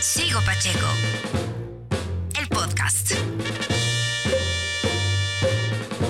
[0.00, 0.86] Sigo Pacheco.
[2.40, 3.12] El podcast.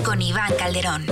[0.05, 1.05] Con Iván Calderón.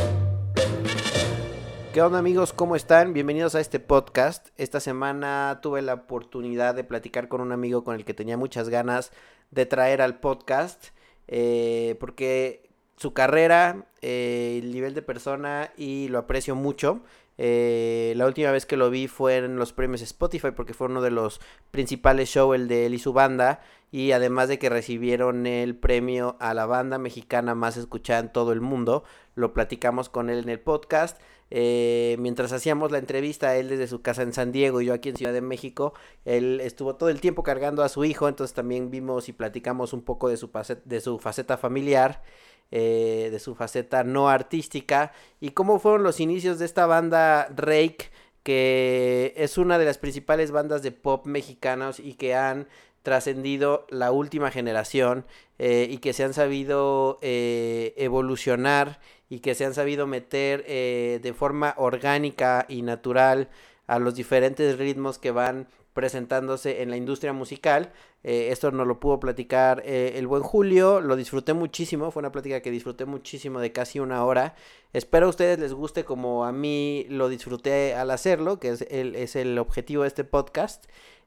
[1.93, 2.53] ¿Qué onda amigos?
[2.53, 3.13] ¿Cómo están?
[3.13, 4.49] Bienvenidos a este podcast.
[4.57, 8.69] Esta semana tuve la oportunidad de platicar con un amigo con el que tenía muchas
[8.69, 9.12] ganas
[9.51, 10.87] de traer al podcast.
[11.28, 17.02] eh, porque su carrera, eh, el nivel de persona y lo aprecio mucho.
[17.38, 21.02] Eh, la última vez que lo vi fue en los premios Spotify porque fue uno
[21.02, 21.40] de los
[21.71, 23.61] principales shows, el de él y su banda.
[23.91, 28.52] Y además de que recibieron el premio a la banda mexicana más escuchada en todo
[28.52, 29.03] el mundo,
[29.35, 31.21] lo platicamos con él en el podcast.
[31.49, 35.09] Eh, mientras hacíamos la entrevista, él desde su casa en San Diego y yo aquí
[35.09, 35.94] en Ciudad de México,
[36.25, 40.02] él estuvo todo el tiempo cargando a su hijo, entonces también vimos y platicamos un
[40.02, 40.52] poco de su,
[40.83, 42.22] de su faceta familiar,
[42.71, 45.12] eh, de su faceta no artística.
[45.39, 48.09] Y cómo fueron los inicios de esta banda Rake,
[48.44, 52.67] que es una de las principales bandas de pop mexicanos y que han
[53.08, 55.25] trascendido la última generación
[55.59, 61.22] eh, y que se han sabido eh, evolucionar y que se han sabido meter eh,
[61.23, 63.47] de forma orgánica y natural
[63.88, 67.92] a los diferentes ritmos que van presentándose en la industria musical.
[68.23, 72.31] Eh, esto nos lo pudo platicar eh, el buen Julio, lo disfruté muchísimo, fue una
[72.31, 74.53] plática que disfruté muchísimo de casi una hora.
[74.94, 79.16] Espero a ustedes les guste como a mí lo disfruté al hacerlo, que es el,
[79.16, 80.86] es el objetivo de este podcast.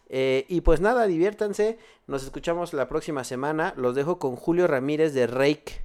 [0.09, 1.77] Eh, y pues nada, diviértanse,
[2.07, 5.81] nos escuchamos la próxima semana, los dejo con Julio Ramírez de Rake.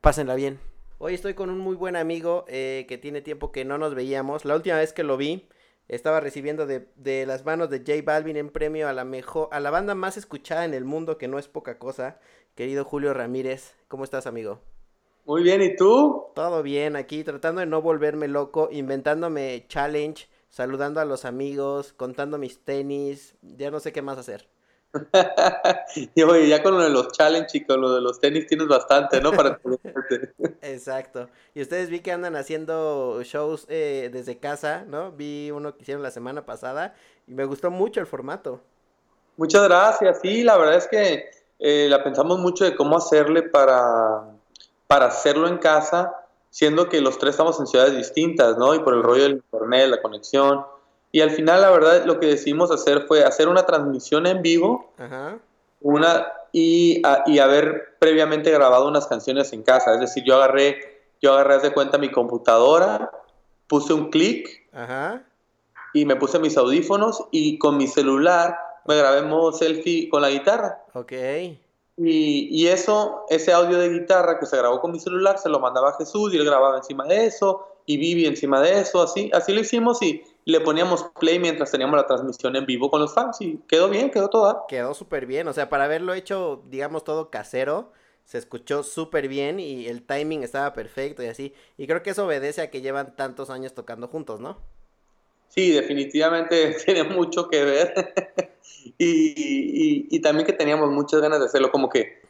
[0.00, 0.60] Pásenla bien.
[0.98, 4.44] Hoy estoy con un muy buen amigo que tiene tiempo que no nos veíamos.
[4.44, 5.48] La última vez que lo vi,
[5.88, 9.60] estaba recibiendo de, de, las manos de J Balvin en premio a la mejor, a
[9.60, 12.18] la banda más escuchada en el mundo, que no es poca cosa.
[12.54, 14.60] Querido Julio Ramírez, ¿cómo estás, amigo?
[15.24, 16.26] Muy bien, ¿y tú?
[16.34, 22.38] Todo bien, aquí tratando de no volverme loco, inventándome challenge, saludando a los amigos, contando
[22.38, 24.48] mis tenis, ya no sé qué más hacer.
[26.14, 28.66] y oye, ya con lo de los challenge y con lo de los tenis tienes
[28.66, 29.32] bastante, ¿no?
[29.32, 29.60] Para
[30.62, 31.28] Exacto.
[31.54, 35.12] Y ustedes vi que andan haciendo shows eh, desde casa, ¿no?
[35.12, 36.94] Vi uno que hicieron la semana pasada
[37.26, 38.60] y me gustó mucho el formato.
[39.36, 40.18] Muchas gracias.
[40.20, 41.30] Sí, la verdad es que
[41.60, 44.24] eh, la pensamos mucho de cómo hacerle para,
[44.86, 46.14] para hacerlo en casa,
[46.50, 48.74] siendo que los tres estamos en ciudades distintas, ¿no?
[48.74, 50.64] Y por el rollo del internet, la conexión.
[51.12, 54.92] Y al final, la verdad, lo que decidimos hacer fue hacer una transmisión en vivo.
[54.98, 55.38] Ajá.
[55.80, 59.94] Una, y, a, y, haber previamente grabado unas canciones en casa.
[59.94, 63.10] Es decir, yo agarré, yo agarré de cuenta mi computadora,
[63.66, 64.68] puse un clic
[65.94, 68.56] y me puse mis audífonos y con mi celular
[68.86, 70.82] me grabé en modo selfie con la guitarra.
[70.94, 71.12] Ok.
[71.96, 75.60] Y, y, eso, ese audio de guitarra que se grabó con mi celular, se lo
[75.60, 79.30] mandaba a Jesús y él grababa encima de eso y Vivi encima de eso, así,
[79.34, 83.14] así lo hicimos y le poníamos play mientras teníamos la transmisión en vivo con los
[83.14, 84.64] fans y quedó bien, quedó todo.
[84.68, 87.92] Quedó súper bien, o sea, para haberlo hecho, digamos, todo casero,
[88.24, 91.54] se escuchó súper bien y el timing estaba perfecto y así.
[91.76, 94.58] Y creo que eso obedece a que llevan tantos años tocando juntos, ¿no?
[95.48, 98.14] Sí, definitivamente tiene mucho que ver.
[98.98, 102.22] y, y, y, también que teníamos muchas ganas de hacerlo, como que,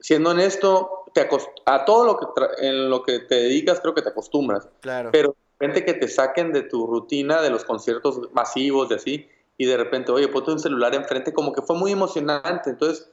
[0.00, 1.28] siendo honesto, te
[1.66, 4.68] a todo lo que en lo que te dedicas creo que te acostumbras.
[4.80, 5.10] Claro.
[5.12, 9.66] Pero repente que te saquen de tu rutina de los conciertos masivos, de así, y
[9.66, 12.70] de repente, oye, ponte un celular enfrente, como que fue muy emocionante.
[12.70, 13.10] Entonces,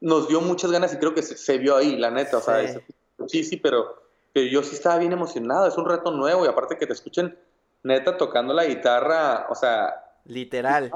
[0.00, 2.38] nos dio muchas ganas y creo que se, se vio ahí, la neta.
[2.38, 2.80] O sea, Sí.
[3.28, 4.02] sí, sí, pero,
[4.32, 5.66] pero yo sí estaba bien emocionado.
[5.66, 7.36] Es un reto nuevo y aparte que te escuchen
[7.84, 10.04] neta tocando la guitarra, o sea.
[10.24, 10.92] Literal.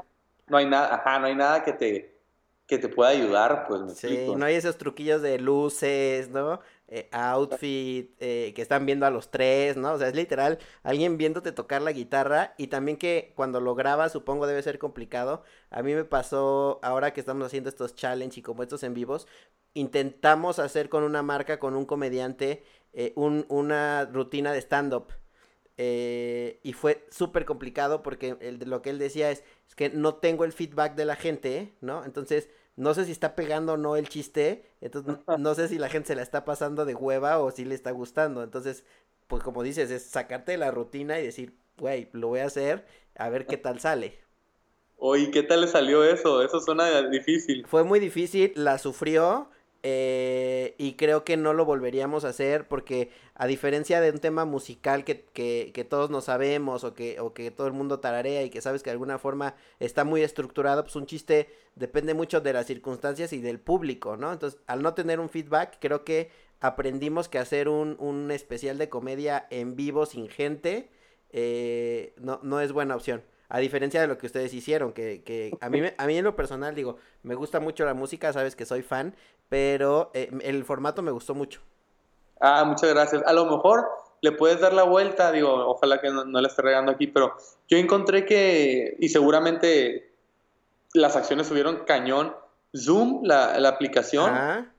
[0.48, 2.19] No hay nada, ajá, no hay nada que te,
[2.66, 3.81] que te pueda ayudar, pues.
[3.82, 4.37] Me Sí, explico.
[4.37, 6.60] no hay esos truquillos de luces, ¿no?
[6.94, 9.94] Eh, outfit, eh, que están viendo a los tres, ¿no?
[9.94, 14.12] O sea, es literal alguien viéndote tocar la guitarra y también que cuando lo grabas
[14.12, 15.42] supongo debe ser complicado.
[15.70, 19.26] A mí me pasó ahora que estamos haciendo estos challenge y como estos en vivos,
[19.72, 25.14] intentamos hacer con una marca, con un comediante, eh, un, una rutina de stand-up.
[25.78, 28.36] Y fue súper complicado porque
[28.66, 32.04] lo que él decía es, es que no tengo el feedback de la gente, ¿no?
[32.04, 35.78] Entonces no sé si está pegando o no el chiste, entonces no, no, sé si
[35.78, 38.84] la gente se la está pasando de hueva o si le está gustando, entonces,
[39.27, 42.86] pues como dices, es sacarte de la rutina y decir, güey, lo voy a hacer,
[43.16, 44.19] a ver qué tal sale.
[44.97, 46.42] Oye, ¿qué tal le salió eso?
[46.42, 47.66] Eso suena difícil.
[47.66, 49.51] Fue muy difícil, la sufrió,
[49.82, 54.44] eh, y creo que no lo volveríamos a hacer porque a diferencia de un tema
[54.44, 58.42] musical que, que, que, todos no sabemos o que, o que todo el mundo tararea
[58.44, 62.40] y que sabes que de alguna forma está muy estructurado, pues un chiste depende mucho
[62.40, 64.32] de las circunstancias y del público, ¿no?
[64.32, 66.30] Entonces, al no tener un feedback, creo que
[66.60, 70.90] aprendimos que hacer un, un especial de comedia en vivo sin gente
[71.32, 73.22] eh, no, no es buena opción.
[73.54, 76.34] A diferencia de lo que ustedes hicieron, que, que a, mí, a mí en lo
[76.34, 79.15] personal, digo, me gusta mucho la música, sabes que soy fan,
[79.51, 81.60] pero eh, el formato me gustó mucho.
[82.41, 83.22] Ah, muchas gracias.
[83.27, 83.87] A lo mejor
[84.22, 87.37] le puedes dar la vuelta, digo, ojalá que no, no le esté regando aquí, pero
[87.69, 90.15] yo encontré que, y seguramente
[90.95, 92.34] las acciones subieron cañón,
[92.75, 94.72] Zoom, la, la aplicación,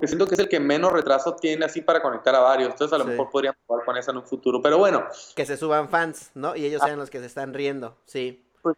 [0.00, 2.70] que siento que es el que menos retraso tiene así para conectar a varios.
[2.70, 4.60] Entonces a lo mejor podríamos jugar con esa en un futuro.
[4.62, 5.04] Pero bueno.
[5.34, 6.56] Que se suban fans, ¿no?
[6.56, 8.42] Y ellos sean los que se están riendo, sí.
[8.62, 8.76] Pues,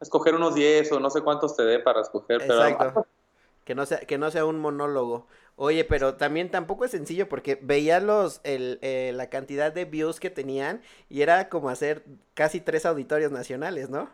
[0.00, 2.42] escoger unos 10 o no sé cuántos te dé para escoger.
[2.42, 3.06] Exacto.
[3.64, 5.26] Que no, sea, que no sea un monólogo.
[5.56, 10.20] Oye, pero también tampoco es sencillo porque veía los, el, eh, la cantidad de views
[10.20, 10.80] que tenían
[11.10, 14.08] y era como hacer casi tres auditorios nacionales, ¿no?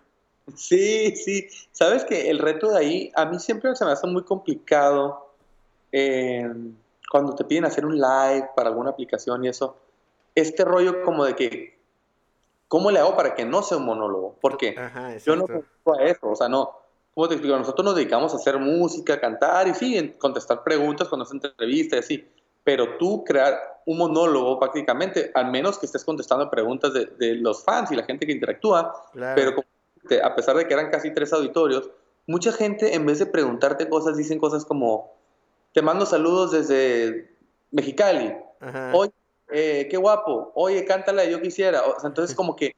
[0.56, 1.46] Sí, sí.
[1.70, 5.23] Sabes que el reto de ahí, a mí siempre se me hace muy complicado
[5.96, 6.52] eh,
[7.08, 9.76] cuando te piden hacer un live para alguna aplicación y eso.
[10.34, 11.78] Este rollo como de que,
[12.66, 14.34] ¿cómo le hago para que no sea un monólogo?
[14.40, 14.74] Porque
[15.24, 16.76] yo no a eso, o sea, no.
[17.14, 17.56] ¿Cómo te explico?
[17.56, 22.00] Nosotros nos dedicamos a hacer música, cantar y sí, contestar preguntas cuando hacen entrevistas y
[22.00, 22.28] así.
[22.64, 23.56] Pero tú crear
[23.86, 28.02] un monólogo prácticamente, al menos que estés contestando preguntas de, de los fans y la
[28.02, 28.92] gente que interactúa,
[29.36, 29.68] pero como
[30.24, 31.88] a pesar de que eran casi tres auditorios,
[32.26, 35.12] mucha gente en vez de preguntarte cosas, dicen cosas como,
[35.74, 37.36] te mando saludos desde
[37.72, 38.34] Mexicali,
[38.94, 39.12] oye,
[39.50, 41.82] eh, qué guapo, oye, cántala, yo quisiera.
[41.82, 42.74] O sea, entonces como que,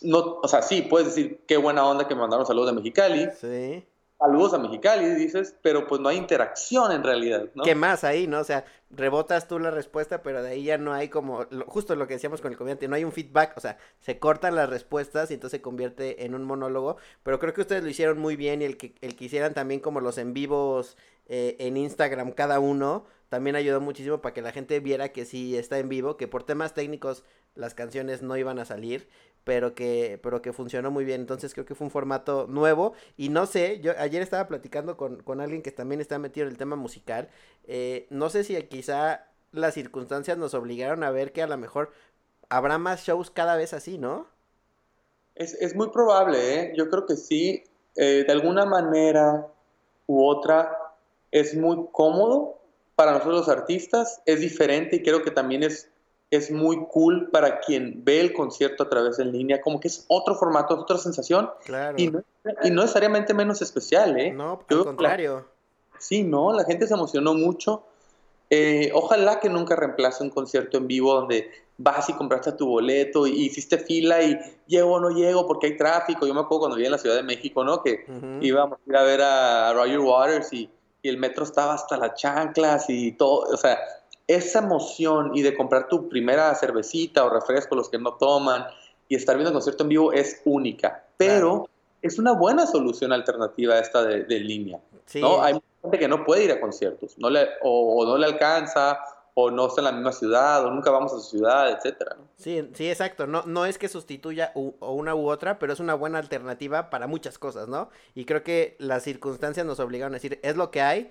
[0.00, 3.28] no, o sea, sí, puedes decir, qué buena onda que me mandaron saludos de Mexicali.
[3.38, 3.84] Sí
[4.18, 7.64] saludos a Mexicali, dices, pero pues no hay interacción en realidad, ¿no?
[7.64, 8.40] ¿Qué más ahí, no?
[8.40, 12.06] O sea, rebotas tú la respuesta, pero de ahí ya no hay como, justo lo
[12.06, 15.30] que decíamos con el comediante, no hay un feedback, o sea, se cortan las respuestas
[15.30, 18.62] y entonces se convierte en un monólogo, pero creo que ustedes lo hicieron muy bien
[18.62, 20.96] y el que, el que hicieran también como los en vivos
[21.26, 25.56] eh, en Instagram cada uno, también ayudó muchísimo para que la gente viera que sí
[25.56, 27.24] está en vivo, que por temas técnicos
[27.54, 29.08] las canciones no iban a salir,
[29.46, 31.20] pero que, pero que funcionó muy bien.
[31.20, 32.94] Entonces creo que fue un formato nuevo.
[33.16, 36.52] Y no sé, yo ayer estaba platicando con, con alguien que también está metido en
[36.52, 37.28] el tema musical.
[37.68, 41.92] Eh, no sé si quizá las circunstancias nos obligaron a ver que a lo mejor
[42.48, 44.26] habrá más shows cada vez así, ¿no?
[45.36, 46.72] Es, es muy probable, ¿eh?
[46.76, 47.62] Yo creo que sí.
[47.94, 49.46] Eh, de alguna manera
[50.08, 50.76] u otra
[51.30, 52.58] es muy cómodo
[52.96, 55.88] para nosotros los artistas, es diferente y creo que también es,
[56.36, 60.04] es muy cool para quien ve el concierto a través de línea, como que es
[60.08, 61.50] otro formato, otra sensación.
[61.96, 62.22] Y, no,
[62.62, 64.32] y no necesariamente menos especial, ¿eh?
[64.32, 65.46] No, al contrario.
[65.98, 67.84] Sí, no, la gente se emocionó mucho.
[68.50, 73.26] Eh, ojalá que nunca reemplace un concierto en vivo donde vas y compraste tu boleto
[73.26, 76.26] y hiciste fila y llego o no llego porque hay tráfico.
[76.26, 77.82] Yo me acuerdo cuando vivía en la Ciudad de México, ¿no?
[77.82, 78.04] Que
[78.40, 80.70] íbamos a ir a ver a Roger Waters y
[81.06, 83.78] y el metro estaba hasta las chanclas y todo, o sea,
[84.26, 88.66] esa emoción y de comprar tu primera cervecita o refresco, los que no toman,
[89.08, 91.68] y estar viendo el concierto en vivo es única, pero
[92.02, 94.80] es una buena solución alternativa esta de, línea.
[95.14, 95.42] ¿no?
[95.42, 98.98] Hay gente que no puede ir a conciertos, no le, o no le alcanza,
[99.38, 102.16] o no está en la misma ciudad, o nunca vamos a su ciudad, etcétera.
[102.38, 103.26] Sí, sí, exacto.
[103.26, 107.06] No, no es que sustituya o una u otra, pero es una buena alternativa para
[107.06, 107.90] muchas cosas, ¿no?
[108.14, 111.10] Y creo que las circunstancias nos obligaron a decir, es lo que hay,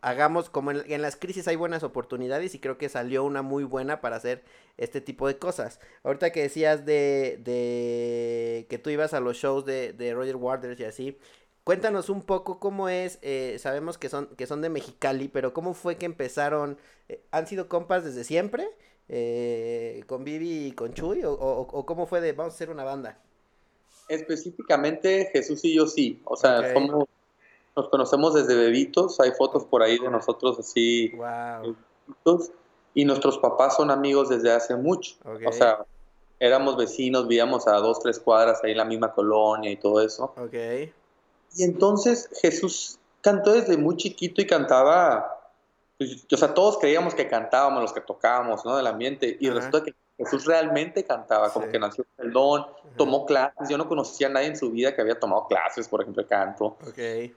[0.00, 4.00] hagamos, como en, las crisis hay buenas oportunidades y creo que salió una muy buena
[4.00, 4.42] para hacer
[4.76, 5.80] este tipo de cosas.
[6.04, 10.78] Ahorita que decías de, de que tú ibas a los shows de, de Roger Waters
[10.80, 11.18] y así,
[11.68, 15.74] Cuéntanos un poco cómo es, eh, sabemos que son, que son de Mexicali, pero cómo
[15.74, 16.78] fue que empezaron,
[17.10, 18.70] eh, ¿han sido compas desde siempre?
[19.10, 21.20] Eh, ¿Con Vivi y con Chuy?
[21.26, 23.18] O, cómo fue de, vamos a hacer una banda?
[24.08, 26.72] Específicamente Jesús y yo sí, o sea,
[27.78, 31.76] nos conocemos desde bebitos, hay fotos por ahí de nosotros así, wow.
[32.92, 35.14] y nuestros papás son amigos desde hace mucho,
[35.46, 35.86] o sea,
[36.40, 40.32] éramos vecinos, vivíamos a dos, tres cuadras ahí en la misma colonia y todo eso.
[40.36, 40.54] Ok.
[41.54, 45.40] Y entonces Jesús cantó desde muy chiquito y cantaba,
[45.96, 48.76] pues, o sea, todos creíamos que cantábamos los que tocábamos, ¿no?
[48.76, 52.66] Del ambiente, y resulta que Jesús realmente cantaba, como que nació el don,
[52.96, 56.02] tomó clases, yo no conocía a nadie en su vida que había tomado clases, por
[56.02, 56.76] ejemplo, de canto.
[56.88, 57.34] Okay.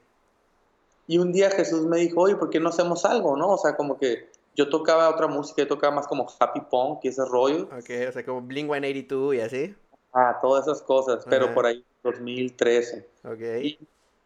[1.07, 3.49] Y un día Jesús me dijo, oye, ¿por qué no hacemos algo, no?
[3.49, 7.09] O sea, como que yo tocaba otra música, yo tocaba más como happy punk y
[7.09, 7.63] ese rollo.
[7.65, 9.75] Ok, o sea, como Blink-182 y así.
[10.13, 13.07] Ah, todas esas cosas, pero por ahí 2013.
[13.23, 13.79] Ok.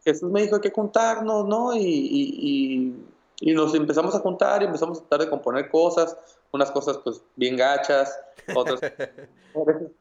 [0.03, 1.75] Jesús me dijo hay que juntarnos, ¿no?
[1.75, 2.95] Y,
[3.41, 6.17] nos empezamos a juntar y empezamos a tratar de componer cosas,
[6.51, 8.17] unas cosas pues bien gachas,
[8.55, 8.79] otras...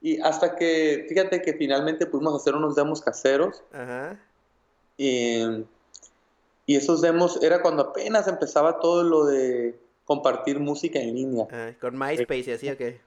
[0.00, 3.62] y hasta que, fíjate que finalmente pudimos hacer unos demos caseros.
[3.72, 4.18] Ajá.
[4.96, 5.64] Y,
[6.74, 11.46] esos demos era cuando apenas empezaba todo lo de compartir música en línea.
[11.80, 13.00] con MySpace y así, ¿o qué?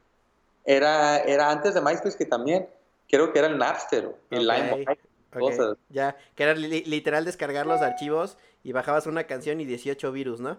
[0.63, 2.69] Era, era antes de MySpace que también
[3.09, 4.99] creo que era el Napster, el Ok, LimeWire, ok,
[5.39, 5.77] cosas.
[5.89, 10.39] Ya, que era li- literal descargar los archivos y bajabas una canción y 18 virus,
[10.39, 10.57] ¿no?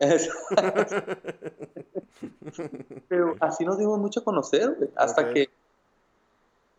[3.08, 5.48] Pero así nos dimos mucho a conocer, güey, hasta que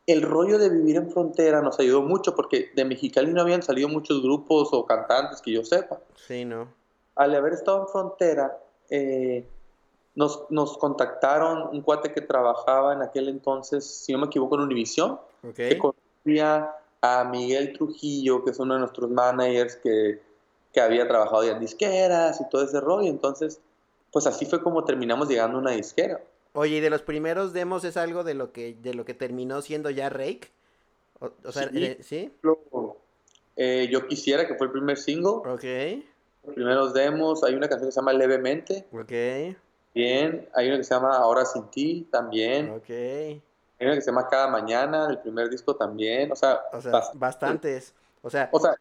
[0.06, 3.88] el rollo de vivir en frontera nos ayudó mucho porque de Mexicali no habían salido
[3.88, 6.00] muchos grupos o cantantes que yo sepa.
[6.16, 6.68] Sí, ¿no?
[7.16, 8.58] Al haber estado en frontera,
[8.90, 9.48] eh,
[10.16, 14.62] nos, nos contactaron un cuate que trabajaba en aquel entonces, si no me equivoco, en
[14.62, 15.56] Univisión, Ok.
[15.56, 20.22] que conocía a Miguel Trujillo, que es uno de nuestros managers que,
[20.72, 23.10] que había trabajado ya en disqueras y todo ese rollo.
[23.10, 23.60] Entonces,
[24.12, 26.22] pues así fue como terminamos llegando a una disquera.
[26.54, 29.62] Oye, ¿y de los primeros demos es algo de lo que, de lo que terminó
[29.62, 30.50] siendo ya Rake?
[31.20, 31.84] O, o sea, Sí.
[31.84, 32.32] eh, ¿sí?
[33.56, 35.42] Eh, yo quisiera que fue el primer single.
[35.52, 35.64] Ok,
[36.46, 39.56] Los primeros demos, hay una canción que se llama Levemente, ok,
[39.96, 40.50] bien.
[40.54, 42.70] Hay una que se llama Ahora sin ti, también.
[42.72, 42.90] ok.
[42.90, 46.32] Hay una que se llama Cada Mañana, del primer disco también.
[46.32, 47.94] O sea, O sea, bast- bastantes.
[48.22, 48.76] O sea, o sea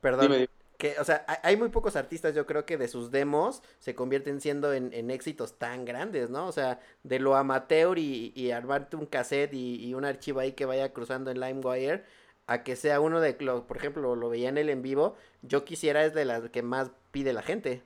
[0.00, 0.22] perdón.
[0.22, 0.48] dime, dime.
[0.78, 4.40] Que, o sea, hay, muy pocos artistas, yo creo que de sus demos se convierten
[4.40, 6.46] siendo en, en éxitos tan grandes, ¿no?
[6.46, 10.52] O sea, de lo amateur y, y armarte un cassette y, y un archivo ahí
[10.52, 12.04] que vaya cruzando en LimeWire,
[12.46, 15.64] a que sea uno de, lo, por ejemplo, lo veía en el en vivo, yo
[15.64, 17.82] quisiera es de las que más pide la gente.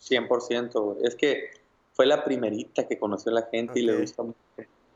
[0.00, 1.06] 100%, güey.
[1.06, 1.50] Es que
[1.92, 4.38] fue la primerita que conoció la gente y le gusta mucho.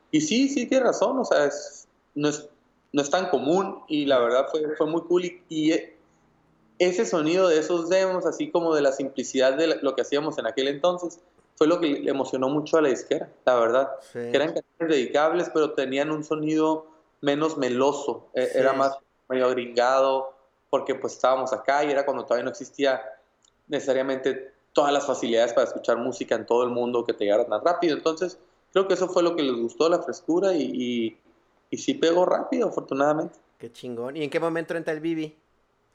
[0.09, 2.49] Y sí, sí, tiene razón, o sea, es, no, es,
[2.93, 5.25] no es tan común y la verdad fue, fue muy cool.
[5.25, 5.71] Y, y
[6.79, 10.47] ese sonido de esos demos, así como de la simplicidad de lo que hacíamos en
[10.47, 11.19] aquel entonces,
[11.55, 13.91] fue lo que le emocionó mucho a la disquera, la verdad.
[14.01, 14.19] Sí.
[14.19, 16.87] Que eran canciones dedicables, pero tenían un sonido
[17.21, 18.57] menos meloso, e- Sí.
[18.57, 18.97] era más
[19.29, 20.33] medio gringado,
[20.69, 23.01] porque pues estábamos acá y era cuando todavía no existía
[23.67, 27.63] necesariamente todas las facilidades para escuchar música en todo el mundo que te llegara tan
[27.63, 27.95] rápido.
[27.95, 28.37] Entonces,
[28.73, 31.17] creo que eso fue lo que les gustó, la frescura, y, y,
[31.71, 33.35] y sí pegó rápido, afortunadamente.
[33.57, 34.17] Qué chingón.
[34.17, 35.33] ¿Y en qué momento entra el Bibi?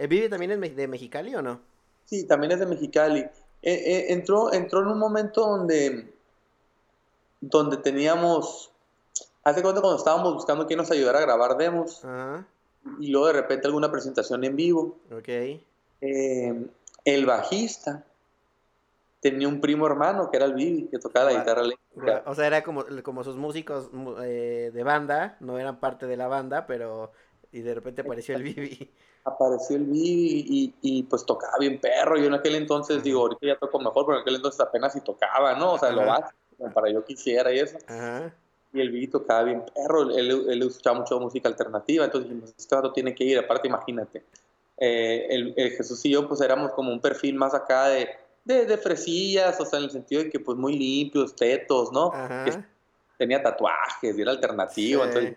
[0.01, 1.61] ¿El Bibi también es de Mexicali o no?
[2.07, 3.21] Sí, también es de Mexicali.
[3.21, 3.31] Eh,
[3.63, 6.15] eh, entró, entró en un momento donde,
[7.39, 8.71] donde teníamos,
[9.45, 12.47] hace cuenta cuando estábamos buscando quién nos ayudara a grabar demos, Ajá,
[12.99, 14.97] y luego de repente alguna presentación en vivo.
[15.13, 15.29] ok.
[16.01, 16.67] Eh,
[17.05, 18.03] el bajista
[19.21, 22.23] tenía un primo hermano que era el Vivi, que tocaba la guitarra eléctrica.
[22.25, 23.91] O sea, era como, como sus músicos
[24.23, 27.13] eh, de banda, no eran parte de la banda, pero...
[27.53, 28.91] Y de repente apareció el Bibi.
[29.25, 32.17] Apareció el Vivi y, y, pues tocaba bien perro.
[32.17, 33.05] Yo en aquel entonces, Ajá.
[33.05, 35.73] digo, ahorita ya toco mejor, pero en aquel entonces apenas si tocaba, ¿no?
[35.75, 36.21] O sea, lo Ajá.
[36.21, 37.77] básico, como para yo quisiera y eso.
[37.87, 38.33] Ajá.
[38.73, 42.73] Y el Vivi tocaba bien perro, él, él escuchaba mucho música alternativa, entonces dijimos, este
[42.75, 44.23] vato tiene que ir, aparte imagínate.
[44.77, 48.09] eh, el, el Jesús y yo pues éramos como un perfil más acá de,
[48.45, 52.13] de, de fresillas, o sea, en el sentido de que pues muy limpios, tetos, ¿no?
[52.13, 52.69] Que Ajá.
[53.19, 55.09] tenía tatuajes y era alternativo, Sí.
[55.09, 55.37] entonces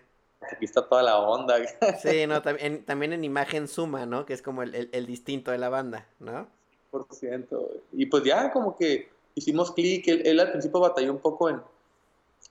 [0.52, 1.56] aquí está toda la onda.
[2.02, 4.24] Sí, no, tam- en- también en imagen suma, ¿no?
[4.26, 6.46] Que es como el, el- el distinto de la banda, ¿no?
[6.90, 7.68] por ciento.
[7.92, 11.60] Y pues ya como que hicimos clic, él, él al principio batalló un poco en,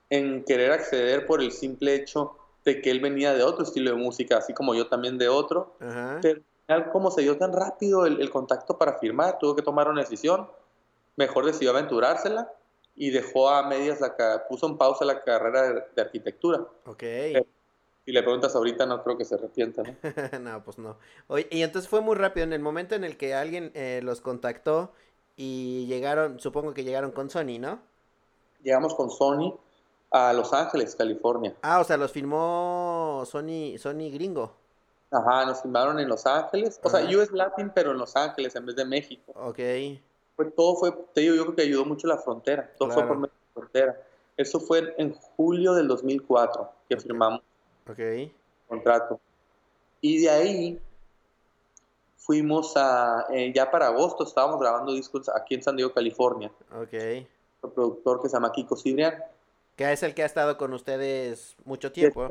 [0.09, 2.35] en querer acceder por el simple hecho
[2.65, 5.75] de que él venía de otro estilo de música, así como yo también de otro,
[5.79, 6.19] Ajá.
[6.21, 6.43] pero al
[6.81, 10.01] final como se dio tan rápido el, el contacto para firmar, tuvo que tomar una
[10.01, 10.45] decisión,
[11.15, 12.51] mejor decidió aventurársela
[12.97, 14.13] y dejó a medias, la,
[14.49, 16.59] puso en pausa la carrera de, de arquitectura.
[16.85, 17.03] Ok.
[18.05, 19.95] Si le preguntas ahorita, no creo que se arrepienta, ¿no?
[20.41, 20.97] No, pues no.
[21.27, 24.19] Oye, y entonces fue muy rápido, en el momento en el que alguien eh, los
[24.19, 24.91] contactó
[25.37, 27.79] y llegaron, supongo que llegaron con Sony, ¿no?
[28.61, 29.57] Llegamos con Sony
[30.11, 31.55] a Los Ángeles, California.
[31.61, 34.53] Ah, o sea, los filmó Sony, Sony gringo.
[35.11, 36.79] Ajá, nos filmaron en Los Ángeles.
[36.83, 37.17] O sea, Ajá.
[37.17, 39.31] US Latin, pero en Los Ángeles en vez de México.
[39.35, 39.59] Ok.
[40.35, 42.71] Fue, todo fue, te digo, yo creo que ayudó mucho la frontera.
[42.77, 44.01] Todo fue por medio de la frontera.
[44.35, 47.41] Eso fue en julio del 2004 que firmamos
[47.89, 48.31] Ok.
[48.67, 49.19] contrato.
[50.01, 50.79] Y de ahí
[52.17, 56.51] fuimos a, eh, ya para agosto estábamos grabando discos aquí en San Diego, California.
[56.75, 56.93] Ok.
[57.61, 59.15] Un productor que se llama Kiko Cibrián.
[59.75, 62.27] Que es el que ha estado con ustedes mucho tiempo.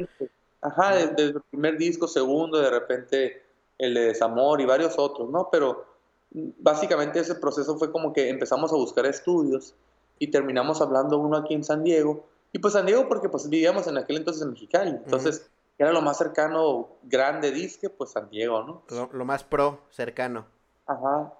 [0.60, 3.42] Ajá, de- desde el primer disco, segundo, de repente
[3.78, 5.48] el de Desamor y varios otros, ¿no?
[5.50, 5.84] Pero
[6.30, 9.74] básicamente ese proceso fue como que empezamos a buscar estudios
[10.18, 12.24] y terminamos hablando uno aquí en San Diego.
[12.52, 14.90] Y pues San Diego porque pues vivíamos en aquel entonces en Mexicali.
[14.90, 18.82] Entonces era lo más cercano, grande disque, pues San Diego, ¿no?
[18.90, 20.46] Lo, lo más pro, cercano.
[20.86, 21.32] Ajá.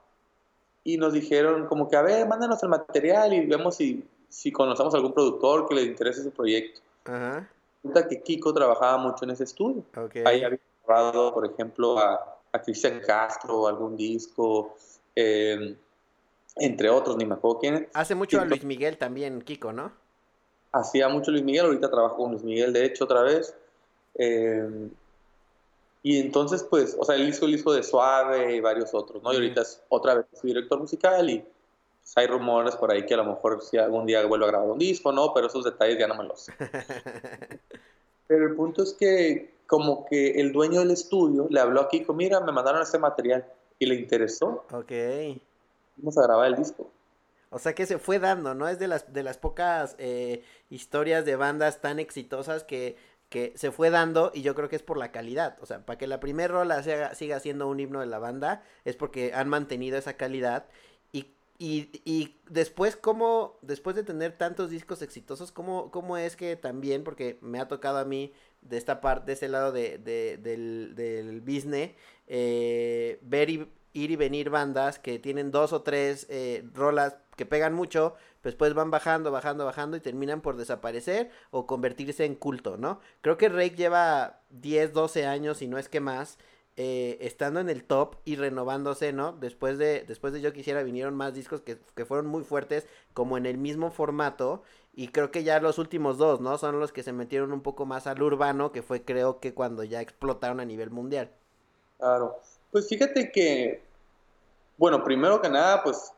[0.84, 4.94] Y nos dijeron como que, a ver, mándanos el material y vemos si, si conocemos
[4.94, 6.80] algún productor que le interese su proyecto.
[7.04, 7.48] Ajá.
[7.82, 9.84] Resulta que Kiko trabajaba mucho en ese estudio.
[9.96, 10.16] Ok.
[10.24, 14.74] Ahí había grabado, por ejemplo, a, a Cristian Castro, algún disco,
[15.14, 15.76] eh,
[16.56, 17.88] entre otros, ni me acuerdo quién.
[17.94, 19.92] Hace mucho a Luis Miguel también, Kiko, ¿no?
[20.72, 23.54] Hacía mucho Luis Miguel, ahorita trabajo con Luis Miguel, de hecho, otra vez.
[24.14, 24.88] Eh,
[26.02, 29.32] y entonces, pues, o sea, él hizo el hizo de Suave y varios otros, ¿no?
[29.32, 33.14] Y ahorita es otra vez su director musical y pues, hay rumores por ahí que
[33.14, 35.32] a lo mejor si algún día vuelve a grabar un disco, ¿no?
[35.32, 36.52] Pero esos detalles ya no me los sé.
[38.26, 42.12] Pero el punto es que como que el dueño del estudio le habló a Kiko,
[42.14, 43.46] mira, me mandaron este material
[43.78, 44.64] y le interesó.
[44.72, 44.92] Ok.
[45.96, 46.90] Vamos a grabar el disco.
[47.52, 48.66] O sea que se fue dando, ¿no?
[48.68, 52.96] Es de las, de las pocas eh, historias de bandas tan exitosas que,
[53.28, 55.58] que se fue dando y yo creo que es por la calidad.
[55.60, 58.62] O sea, para que la primera rola siga, siga siendo un himno de la banda
[58.84, 60.66] es porque han mantenido esa calidad.
[61.12, 61.26] Y,
[61.58, 67.04] y, y después, ¿cómo, después de tener tantos discos exitosos, cómo, cómo es que también,
[67.04, 68.32] porque me ha tocado a mí
[68.62, 71.90] de esta parte, de ese lado de, de, del, del business,
[72.28, 77.46] eh, ver y, ir y venir bandas que tienen dos o tres eh, rolas que
[77.46, 82.76] pegan mucho, después van bajando, bajando, bajando y terminan por desaparecer o convertirse en culto,
[82.76, 83.00] ¿no?
[83.20, 86.38] Creo que Rake lleva 10, 12 años y no es que más.
[86.76, 89.32] Eh, estando en el top y renovándose, ¿no?
[89.32, 93.36] Después de, después de Yo Quisiera vinieron más discos que, que fueron muy fuertes, como
[93.36, 94.62] en el mismo formato,
[94.94, 96.56] y creo que ya los últimos dos, ¿no?
[96.58, 99.84] Son los que se metieron un poco más al urbano, que fue creo que cuando
[99.84, 101.30] ya explotaron a nivel mundial.
[101.98, 102.40] Claro.
[102.72, 103.82] Pues fíjate que,
[104.78, 106.12] bueno, primero que nada, pues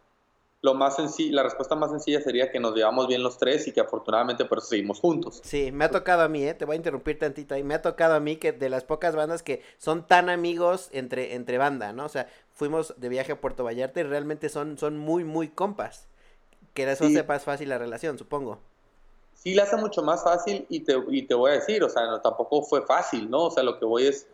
[0.62, 3.72] lo más sencillo, la respuesta más sencilla sería que nos llevamos bien los tres y
[3.72, 5.40] que afortunadamente por eso seguimos juntos.
[5.44, 6.54] Sí, me ha tocado a mí, ¿eh?
[6.54, 9.14] te voy a interrumpir tantito ahí, me ha tocado a mí que de las pocas
[9.14, 12.06] bandas que son tan amigos entre, entre banda, ¿no?
[12.06, 16.06] O sea, fuimos de viaje a Puerto Vallarta y realmente son, son muy, muy compas.
[16.72, 17.14] Que de eso Sí.
[17.14, 18.58] sepas fácil la relación, supongo.
[19.34, 22.06] Sí, la hace mucho más fácil y te, y te voy a decir, o sea,
[22.06, 23.44] no, tampoco fue fácil, ¿no?
[23.44, 24.26] O sea, lo que voy es,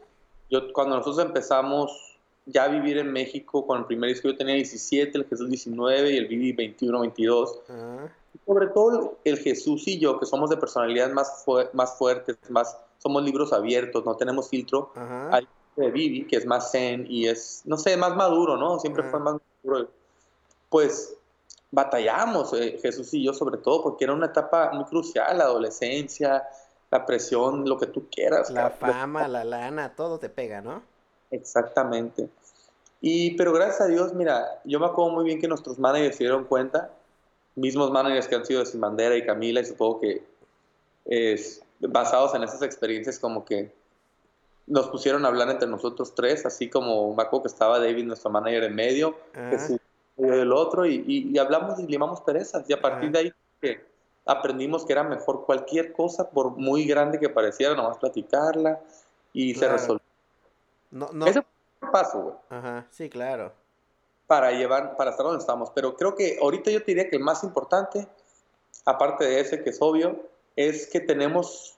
[0.48, 2.09] yo cuando nosotros empezamos
[2.46, 6.16] ya vivir en México, con el primer disco yo tenía 17, el Jesús 19 y
[6.16, 7.60] el Vivi 21, 22.
[7.68, 8.08] Ah,
[8.46, 12.76] Sobre todo el Jesús y yo, que somos de personalidad más, fue- más fuertes, más,
[12.98, 14.92] somos libros abiertos, no tenemos filtro.
[14.94, 15.36] ajá.
[15.36, 18.78] Hay de Vivi, que es más zen y es, no sé, más maduro, ¿no?
[18.80, 19.10] Siempre Ajá.
[19.12, 19.88] fue más maduro.
[20.68, 21.14] Pues
[21.70, 26.44] batallamos, eh, Jesús y yo, sobre todo, porque era una etapa muy crucial, la adolescencia,
[26.90, 28.50] la presión, lo que tú quieras.
[28.50, 28.94] La cabrón.
[28.94, 30.82] fama, la lana, todo te pega, ¿no?
[31.30, 32.28] Exactamente.
[33.00, 36.24] Y, pero gracias a Dios, mira, yo me acuerdo muy bien que nuestros managers se
[36.24, 36.90] dieron cuenta,
[37.54, 40.22] mismos managers que han sido de Sin Bandera y Camila, y supongo que
[41.06, 43.72] es, basados en esas experiencias, como que
[44.66, 48.30] nos pusieron a hablar entre nosotros tres, así como me acuerdo que estaba David, nuestro
[48.30, 49.80] manager en medio, Ah, en
[50.16, 53.12] medio del otro, y, y- y hablamos y limamos perezas, y a partir Ajá.
[53.12, 53.84] de ahí que
[54.26, 58.78] aprendimos que era mejor cualquier cosa, por muy grande que pareciera, nomás platicarla,
[59.32, 60.09] y se resolvió.
[60.90, 61.26] No, no.
[61.26, 61.42] Ese
[61.78, 63.52] fue paso, güey Ajá, sí, claro.
[64.26, 65.70] para llevar, para estar donde estamos.
[65.74, 68.06] Pero creo que ahorita yo te diría que el más importante,
[68.84, 70.20] aparte de ese que es obvio,
[70.56, 71.76] es que tenemos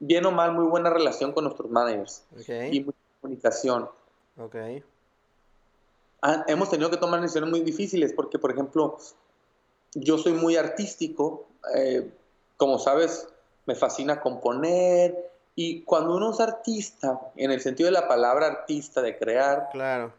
[0.00, 3.88] bien o mal muy buena relación con nuestros managers Ok, y mucha comunicación.
[4.38, 4.56] ok.
[6.22, 8.96] Ah, hemos tenido que tomar decisiones muy difíciles porque, por ejemplo,
[9.92, 12.10] yo soy muy artístico, eh,
[12.56, 13.28] como sabes,
[13.66, 19.00] me fascina componer y cuando uno es artista, en el sentido de la palabra artista,
[19.02, 20.12] de crear, Claro.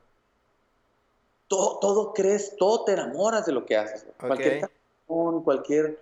[1.48, 4.06] todo, todo crees, todo te enamoras de lo que haces.
[4.20, 6.00] Cualquier canción, cualquier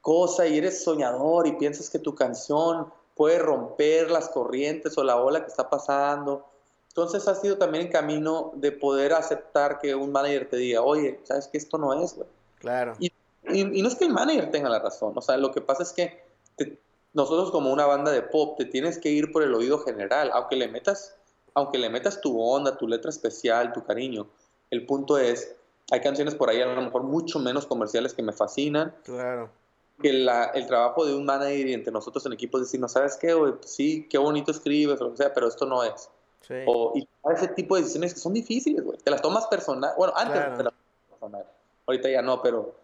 [0.00, 5.16] cosa, y eres soñador y piensas que tu canción puede romper las corrientes o la
[5.16, 6.44] ola que está pasando.
[6.88, 11.20] Entonces ha sido también el camino de poder aceptar que un manager te diga, oye,
[11.24, 12.28] ¿sabes que esto no es, güey?
[12.58, 12.94] Claro.
[12.98, 13.06] Y,
[13.48, 15.82] y- y no es que el manager tenga la razón, o sea, lo que pasa
[15.82, 16.22] es que
[16.56, 16.78] te-
[17.14, 20.56] nosotros como una banda de pop te tienes que ir por el oído general, aunque
[20.56, 21.16] le metas,
[21.54, 24.26] aunque le metas tu onda, tu letra especial, tu cariño.
[24.70, 25.54] El punto es,
[25.90, 29.48] hay canciones por ahí a lo mejor mucho menos comerciales que me fascinan, Claro.
[30.02, 32.88] que la- el trabajo de un manager y entre nosotros en equipo es decir, no
[32.88, 33.52] sabes qué, güey?
[33.52, 36.10] Pues sí, qué bonito escribes o lo que sea, pero esto no es.
[36.40, 36.54] Sí.
[36.66, 38.98] O, y ese tipo de decisiones que son difíciles, güey.
[38.98, 39.92] Te las tomas personal.
[39.96, 40.56] Bueno, antes Claro.
[40.56, 41.46] te las tomas personal.
[41.86, 42.74] Ahorita ya no, pero,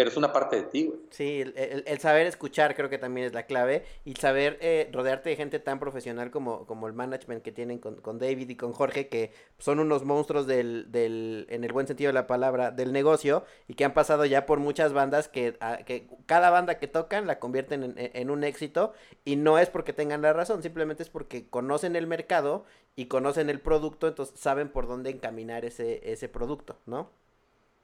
[0.00, 0.98] pero es una parte de ti, güey.
[1.10, 4.88] Sí, el, el- el saber escuchar creo que también es la clave y saber eh,
[4.92, 8.56] rodearte de gente tan profesional como, como el management que tienen con, con David y
[8.56, 12.70] con Jorge, que son unos monstruos del, del, en el buen sentido de la palabra,
[12.70, 16.78] del negocio y que han pasado ya por muchas bandas que, a- que cada banda
[16.78, 20.32] que tocan la convierten en, en- en un éxito y no es porque tengan la
[20.32, 22.64] razón, simplemente es porque conocen el mercado
[22.96, 27.10] y conocen el producto, entonces saben por dónde encaminar ese, ese producto, ¿no?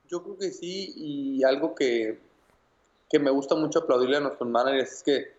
[0.09, 2.19] Yo creo que sí, y algo que,
[3.11, 5.37] que me gusta mucho aplaudirle a nuestros managers es que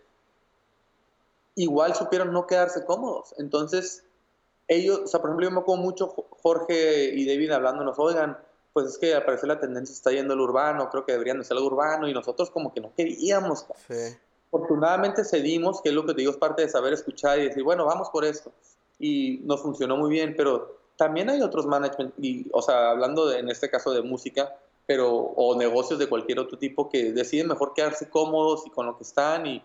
[1.55, 3.33] igual supieron no quedarse cómodos.
[3.37, 4.03] Entonces,
[4.67, 8.37] ellos, o sea, por ejemplo, yo me acuerdo mucho Jo- Jorge y David hablándonos, oigan,
[8.73, 11.45] pues es que al parecer la tendencia está yendo al urbano, creo que deberían de
[11.45, 13.65] ser algo urbano, y nosotros como que no queríamos.
[13.87, 14.15] Sí.
[14.47, 17.63] afortunadamente cedimos, que es lo que te digo, es parte de saber escuchar y decir,
[17.63, 18.51] bueno, vamos por esto.
[18.99, 23.39] Y nos funcionó muy bien, pero también hay otros management, y, o sea, hablando de,
[23.39, 24.53] en este caso de música,
[24.85, 28.97] pero, o negocios de cualquier otro tipo que deciden mejor quedarse cómodos y con lo
[28.97, 29.63] que están y,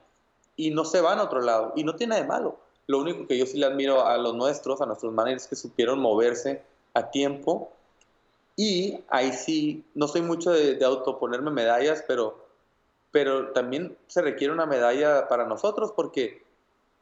[0.57, 1.73] y no se van a otro lado.
[1.77, 2.59] Y no tiene nada de malo.
[2.87, 6.01] Lo único que yo sí le admiro a los nuestros, a nuestros managers, que supieron
[6.01, 7.71] moverse a tiempo.
[8.57, 12.45] Y ahí sí, no soy mucho de, de autoponerme medallas, pero,
[13.13, 16.43] pero también se requiere una medalla para nosotros porque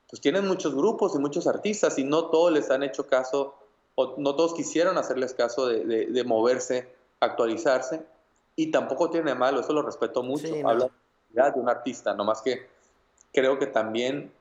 [0.08, 3.54] pues tienen muchos grupos y muchos artistas y no todos les han hecho caso
[4.00, 8.02] o no todos quisieron hacerles caso de, de, moverse, actualizarse
[8.56, 12.66] y tampoco tiene malo, eso lo respeto mucho, sí, de un artista, nomás que
[13.32, 14.32] creo que también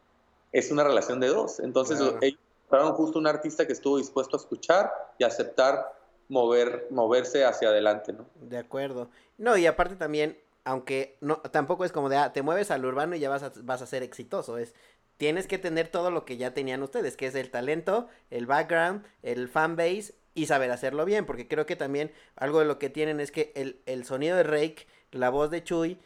[0.51, 1.59] es una relación de dos.
[1.59, 2.17] Entonces claro.
[2.21, 5.93] ellos fueron justo un artista que estuvo dispuesto a escuchar y aceptar
[6.27, 8.25] mover, moverse hacia adelante, ¿no?
[8.35, 9.09] De acuerdo.
[9.37, 13.15] No, y aparte también, aunque no, tampoco es como de, ah, te mueves al urbano
[13.15, 14.73] y ya vas a, vas a ser exitoso, es,
[15.19, 19.03] tienes que tener todo lo que ya tenían ustedes, que es el talento, el background,
[19.21, 23.19] el fanbase y saber hacerlo bien, porque creo que también algo de lo que tienen
[23.19, 25.99] es que el, el sonido de Rake, la voz de Chuy,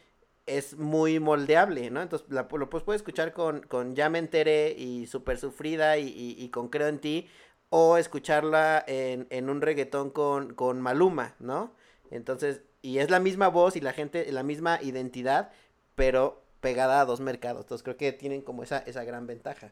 [0.47, 2.01] es muy moldeable, ¿no?
[2.01, 6.07] Entonces la, lo pues, puedes escuchar con, con Ya me enteré y Super Sufrida y,
[6.35, 7.29] y, con Creo en ti,
[7.69, 11.75] o escucharla en, en un reggaetón con, con Maluma, ¿no?
[12.09, 15.51] Entonces, y es la misma voz y la gente, la misma identidad,
[15.93, 17.61] pero pegada a dos mercados.
[17.61, 19.71] Entonces creo que tienen como esa, esa gran ventaja.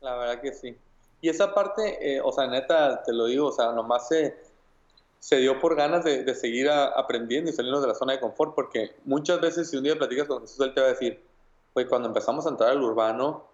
[0.00, 0.76] La verdad que sí.
[1.20, 4.36] Y esa parte, eh, o sea, neta, te lo digo, o sea, nomás se
[5.20, 8.20] se dio por ganas de, de seguir a, aprendiendo y salirnos de la zona de
[8.20, 11.20] confort, porque muchas veces si un día platicas con Jesús, él te va a decir,
[11.74, 13.44] pues cuando empezamos a entrar al urbano,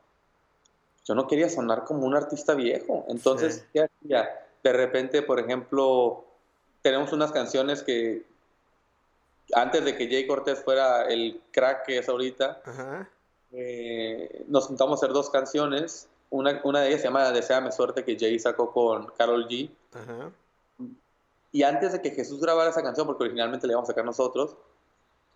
[1.04, 3.04] yo no quería sonar como un artista viejo.
[3.08, 3.62] Entonces, sí.
[3.72, 4.46] ¿qué hacía?
[4.62, 6.24] De repente, por ejemplo,
[6.82, 8.24] tenemos unas canciones que
[9.52, 12.62] antes de que Jay Cortés fuera el crack que es ahorita,
[13.52, 16.08] eh, nos juntamos a hacer dos canciones.
[16.30, 19.70] Una, una de ellas se llama Deseame Suerte, que Jay sacó con Carol G.
[19.92, 20.32] Ajá
[21.54, 24.56] y antes de que Jesús grabara esa canción, porque originalmente le íbamos a sacar nosotros,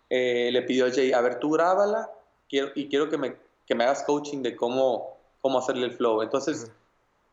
[0.09, 2.11] eh, le pidió a Jay, a ver, tú grábala
[2.49, 6.21] quiero, y quiero que me, que me hagas coaching de cómo, cómo hacerle el flow.
[6.21, 6.69] Entonces,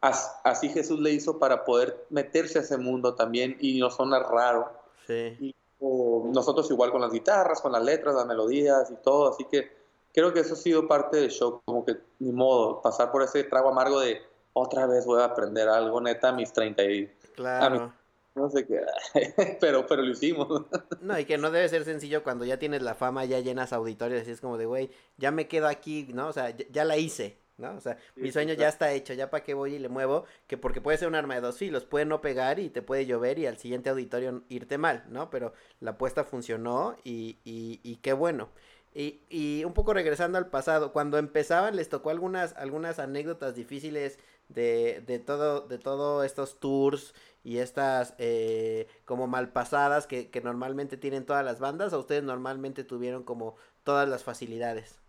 [0.01, 4.21] as, así Jesús le hizo para poder meterse a ese mundo también y no suena
[4.21, 4.71] raro.
[5.05, 5.37] Sí.
[5.41, 9.29] Y o, nosotros igual con las guitarras, con las letras, las melodías y todo.
[9.29, 9.71] Así que
[10.13, 13.45] creo que eso ha sido parte del show, como que ni modo, pasar por ese
[13.45, 14.21] trago amargo de
[14.53, 17.07] otra vez voy a aprender algo neta a mis 30 y...
[17.35, 17.93] Claro
[18.37, 18.81] no sé qué,
[19.61, 20.67] pero, pero lo hicimos.
[21.01, 24.29] No, y que no debe ser sencillo cuando ya tienes la fama, ya llenas auditorios,
[24.29, 26.29] y es como de, güey, ya me quedo aquí, ¿no?
[26.29, 27.75] O sea, ya, ya la hice, ¿no?
[27.77, 29.89] O sea, sí, mi sueño sí, ya está hecho, ya para qué voy y le
[29.89, 32.83] muevo, que porque puede ser un arma de dos filos, puede no pegar y te
[32.83, 35.31] puede llover y al siguiente auditorio irte mal, ¿no?
[35.31, 38.51] Pero la apuesta funcionó y, y, y qué bueno.
[38.95, 44.19] Y, y un poco regresando al pasado, cuando empezaban les tocó algunas, algunas anécdotas difíciles
[44.49, 47.15] de, de todo, de todos estos tours
[47.45, 52.85] y estas eh, como malpasadas que, que normalmente tienen todas las bandas, o ustedes normalmente
[52.85, 55.01] tuvieron como todas las facilidades?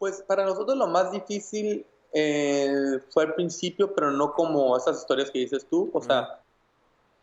[0.00, 1.84] Pues para nosotros lo más difícil
[2.14, 5.90] eh, fue al principio, pero no como esas historias que dices tú.
[5.92, 6.36] O sea, uh -huh.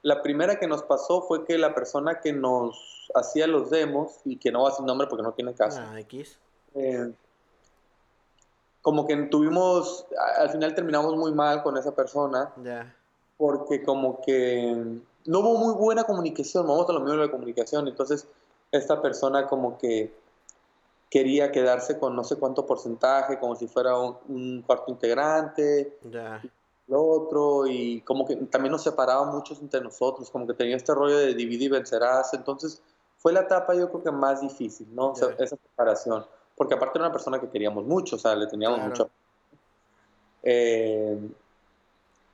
[0.03, 4.37] la primera que nos pasó fue que la persona que nos hacía los demos, y
[4.37, 5.79] que no va a sin nombre porque no tiene caso.
[5.81, 6.37] Ah, X.
[6.75, 7.11] Eh,
[8.83, 10.05] como que tuvimos,
[10.37, 12.53] al final terminamos muy mal con esa persona.
[12.57, 12.63] Ya.
[12.63, 12.95] Yeah.
[13.37, 17.87] Porque como que no hubo muy buena comunicación, vamos a lo mismo de la comunicación.
[17.87, 18.27] Entonces,
[18.71, 20.13] esta persona como que
[21.09, 25.97] quería quedarse con no sé cuánto porcentaje, como si fuera un, un cuarto integrante.
[26.09, 26.41] Yeah
[26.87, 30.93] lo otro y como que también nos separaba muchos entre nosotros, como que tenía este
[30.93, 32.81] rollo de dividir y vencerás, entonces
[33.17, 35.13] fue la etapa yo creo que más difícil, ¿no?
[35.13, 35.27] Yeah.
[35.27, 38.47] O sea, esa separación, porque aparte era una persona que queríamos mucho, o sea, le
[38.47, 38.89] teníamos claro.
[38.89, 39.09] mucho.
[40.43, 41.19] Eh,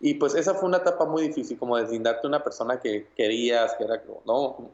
[0.02, 3.74] y pues esa fue una etapa muy difícil, como deslindarte de una persona que querías,
[3.76, 4.70] que era como, ¿no?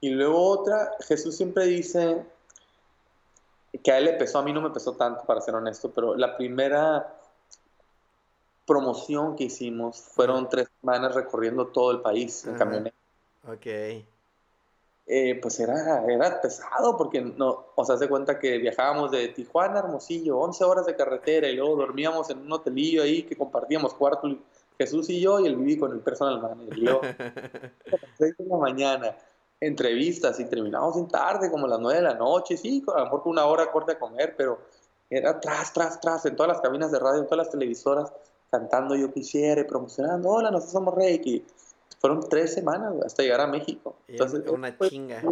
[0.00, 2.24] Y luego otra, Jesús siempre dice
[3.82, 6.16] que a él le pesó, a mí no me pesó tanto, para ser honesto, pero
[6.16, 7.14] la primera
[8.66, 12.96] promoción que hicimos fueron tres semanas recorriendo todo el país en camioneta.
[13.48, 13.66] Ok.
[15.04, 19.74] Eh, pues era, era pesado porque no, o sea, se cuenta que viajábamos de Tijuana
[19.74, 23.94] a Hermosillo, 11 horas de carretera y luego dormíamos en un hotelillo ahí que compartíamos
[23.94, 24.28] cuarto
[24.78, 26.78] Jesús y yo y el Vivi con el personal manager.
[26.78, 29.16] Y yo, a las 6 de la mañana,
[29.62, 33.04] entrevistas y terminamos en tarde, como a las 9 de la noche, sí, a lo
[33.04, 34.58] mejor una hora corta a comer, pero
[35.08, 38.12] era tras, tras, tras, en todas las cabinas de radio, en todas las televisoras,
[38.50, 41.44] cantando Yo Quisiera y promocionando, hola, nosotros somos Reiki.
[42.00, 43.94] Fueron tres semanas hasta llegar a México.
[44.08, 45.22] Entonces, una chinga.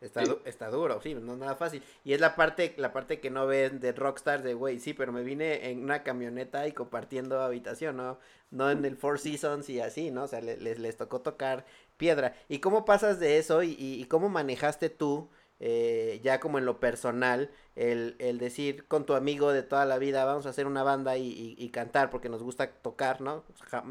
[0.00, 1.82] Está, está duro, sí, no es nada fácil.
[2.04, 5.12] Y es la parte, la parte que no ven de Rockstar de, güey, sí, pero
[5.12, 8.18] me vine en una camioneta y compartiendo habitación, ¿no?
[8.50, 10.24] No en el Four Seasons y así, ¿no?
[10.24, 11.66] O sea, les, les tocó tocar
[12.00, 12.34] piedra.
[12.48, 15.28] ¿Y cómo pasas de eso y, y, cómo manejaste tú,
[15.60, 19.98] eh, ya como en lo personal, el, el, decir con tu amigo de toda la
[19.98, 23.44] vida, vamos a hacer una banda y, y cantar porque nos gusta tocar, ¿no?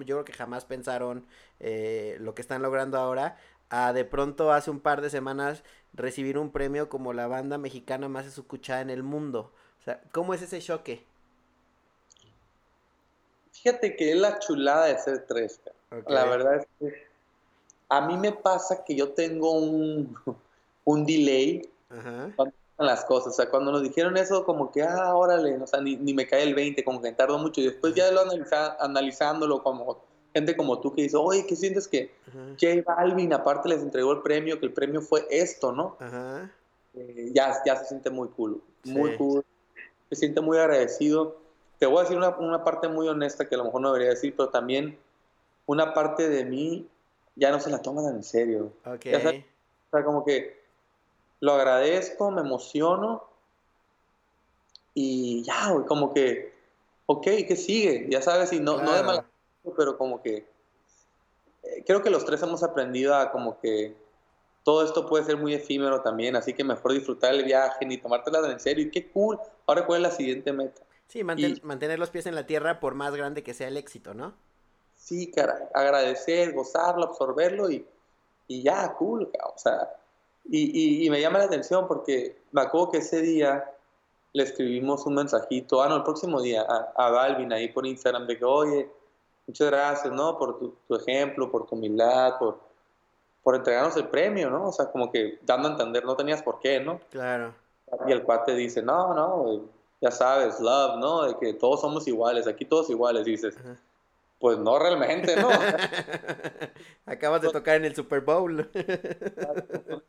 [0.06, 1.28] Yo creo que jamás pensaron
[1.60, 3.38] eh, lo que están logrando ahora
[3.69, 8.10] a de pronto hace un par de semanas recibir un premio como la banda mexicana
[8.10, 9.52] más escuchada en el mundo.
[9.82, 11.06] O sea, ¿cómo es ese choque?
[13.52, 15.62] Fíjate que es la chulada de ser tres.
[16.08, 17.09] La verdad es que
[17.89, 20.15] a mí me pasa que yo tengo un,
[20.86, 22.32] un delay Ajá.
[22.36, 23.34] cuando las cosas.
[23.34, 26.28] O sea, cuando nos dijeron eso, como que, ah, órale, o sea, ni, ni me
[26.28, 27.62] cae el 20, como que tardó mucho.
[27.62, 30.02] Y después ya lo analiza, analizándolo como
[30.34, 32.12] gente como tú que dice, oye, ¿qué sientes que
[32.60, 35.97] J Balvin aparte les entregó el premio, que el premio fue esto, ¿no?
[35.99, 36.52] Ajá.
[36.93, 39.43] Eh, ya, ya se siente muy cool, muy cool,
[40.10, 41.38] se siente muy agradecido.
[41.78, 44.13] Te voy a decir una, una, parte muy honesta que a lo mejor no debería
[44.13, 44.97] decir, pero también
[45.65, 46.88] una parte de mí
[47.39, 48.73] ya no se la toma tan en serio.
[48.86, 49.15] Okay.
[49.15, 49.19] o
[49.91, 50.60] sea, como que
[51.39, 53.23] lo agradezco, me emociono
[54.93, 56.54] y ya, güey, como que,
[57.06, 58.08] ok, ¿qué sigue?
[58.10, 58.91] Ya sabes, y no, claro.
[58.91, 59.25] no de mala
[59.78, 60.47] pero como que
[61.63, 63.93] eh, creo que los tres hemos aprendido a como que
[64.63, 68.52] todo esto puede ser muy efímero también, así que mejor disfrutar el viaje ni tomártela
[68.52, 68.86] en serio.
[68.86, 69.39] Y qué cool.
[69.65, 70.82] Ahora, ¿cuál es la siguiente meta?
[71.08, 73.78] Sí, manten, y, mantener los pies en la tierra por más grande que sea el
[73.78, 74.36] éxito, ¿no?
[75.10, 75.63] Sí, caray.
[75.74, 77.84] Agradecer, gozarlo, absorberlo y,
[78.48, 79.28] y ya, cool.
[79.43, 79.91] O sea,
[80.45, 83.72] y, y, y, me llama la atención porque me acuerdo que ese día
[84.34, 88.28] le escribimos un mensajito, ah, no, el próximo día, a, a Balvin ahí por Instagram
[88.28, 88.88] de que, oye,
[89.48, 90.38] muchas gracias, ¿no?
[90.38, 92.60] Por tu, tu, ejemplo, por tu humildad, por,
[93.41, 94.67] por entregarnos el premio, ¿no?
[94.67, 97.00] O sea, como que dando a entender, no tenías por qué, ¿no?
[97.10, 97.56] Claro.
[98.06, 99.62] Y el cuate dice, no, no,
[100.02, 101.24] ya sabes, love, ¿no?
[101.24, 103.58] De que todos somos iguales, aquí todos iguales, dices.
[103.58, 103.76] Ajá.
[104.39, 105.49] Pues no realmente, ¿no?
[107.06, 108.69] Acabas de tocar en el Super Bowl.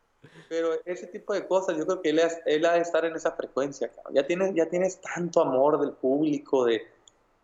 [0.49, 3.31] Pero ese tipo de cosas, yo creo que él, él ha de estar en esa
[3.31, 4.13] frecuencia, cabrón.
[4.13, 6.87] Ya tienes, ya tienes tanto amor del público, de,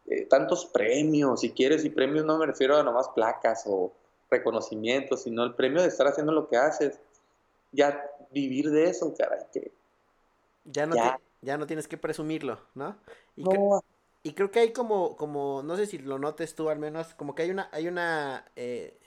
[0.08, 3.92] eh, tantos premios, si quieres, y premios no me refiero a nomás placas o
[4.32, 7.00] reconocimientos, sino el premio de estar haciendo lo que haces,
[7.74, 9.72] ya vivir de eso, caray, que
[10.64, 11.18] ya no, ya.
[11.18, 12.98] Te, ya no tienes que presumirlo, ¿no?
[13.36, 13.84] Y, no.
[14.28, 17.36] Y, creo que hay como, como, no sé si lo notes tú al menos, como
[17.36, 19.00] que hay una, hay una, eh,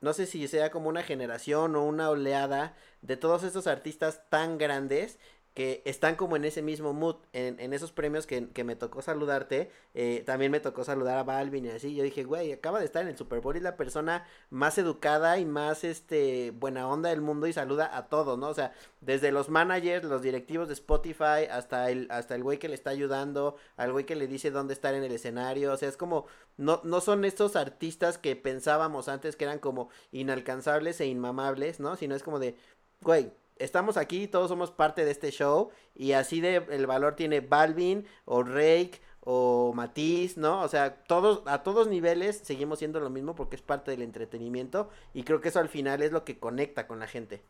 [0.00, 4.58] no sé si sea como una generación o una oleada de todos estos artistas tan
[4.58, 5.18] grandes
[5.56, 9.00] que están como en ese mismo mood, en, en esos premios que, que, me tocó
[9.00, 12.84] saludarte, eh, también me tocó saludar a Balvin y así, yo dije, güey, acaba de
[12.84, 17.08] estar en el Super Bowl y la persona más educada y más, este, buena onda
[17.08, 18.48] del mundo y saluda a todos, ¿no?
[18.48, 22.68] O sea, desde los managers, los directivos de Spotify, hasta el, hasta el güey que
[22.68, 25.88] le está ayudando, al güey que le dice dónde estar en el escenario, o sea,
[25.88, 26.26] es como,
[26.58, 31.96] no, no son estos artistas que pensábamos antes que eran como inalcanzables e inmamables, ¿no?
[31.96, 32.56] Sino es como de,
[33.00, 37.40] güey, estamos aquí, todos somos parte de este show y así de el valor tiene
[37.40, 40.62] Balvin o Rake o Matiz, ¿no?
[40.62, 44.88] O sea, todos a todos niveles seguimos siendo lo mismo porque es parte del entretenimiento
[45.14, 47.42] y creo que eso al final es lo que conecta con la gente.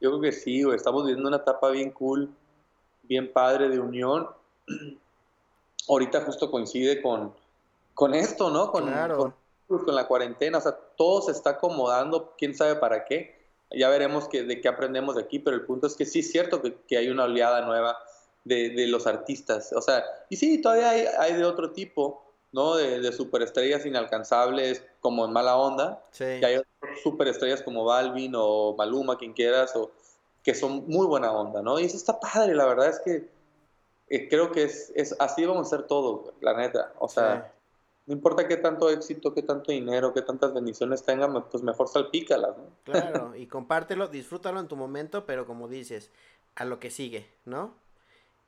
[0.00, 2.30] Yo creo que sí, güey, estamos viviendo una etapa bien cool,
[3.02, 4.28] bien padre de unión.
[5.88, 7.34] Ahorita justo coincide con
[7.94, 8.72] con esto, ¿no?
[8.72, 9.34] Con, claro.
[9.68, 13.39] con, con la cuarentena, o sea, todo se está acomodando, quién sabe para qué
[13.72, 16.30] ya veremos que, de qué aprendemos de aquí, pero el punto es que sí es
[16.30, 17.96] cierto que, que hay una oleada nueva
[18.44, 19.72] de, de, los artistas.
[19.72, 22.76] O sea, y sí, todavía hay, hay de otro tipo, ¿no?
[22.76, 26.02] De, de, superestrellas inalcanzables como en mala onda.
[26.10, 26.24] Sí.
[26.24, 26.60] Y hay
[27.02, 29.92] superestrellas como Balvin o Maluma, quien quieras, o
[30.42, 31.78] que son muy buena onda, ¿no?
[31.78, 33.28] Y eso está padre, la verdad es que
[34.08, 36.92] eh, creo que es, es, así vamos a hacer todo, la neta.
[36.98, 37.59] O sea, sí.
[38.10, 42.58] No importa qué tanto éxito, qué tanto dinero, qué tantas bendiciones tengan, pues mejor salpícalas,
[42.58, 42.64] ¿no?
[42.82, 46.10] Claro, y compártelo, disfrútalo en tu momento, pero como dices,
[46.56, 47.72] a lo que sigue, ¿no?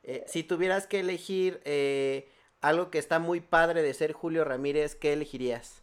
[0.03, 4.95] Eh, si tuvieras que elegir eh, algo que está muy padre de ser Julio Ramírez,
[4.95, 5.81] ¿qué elegirías?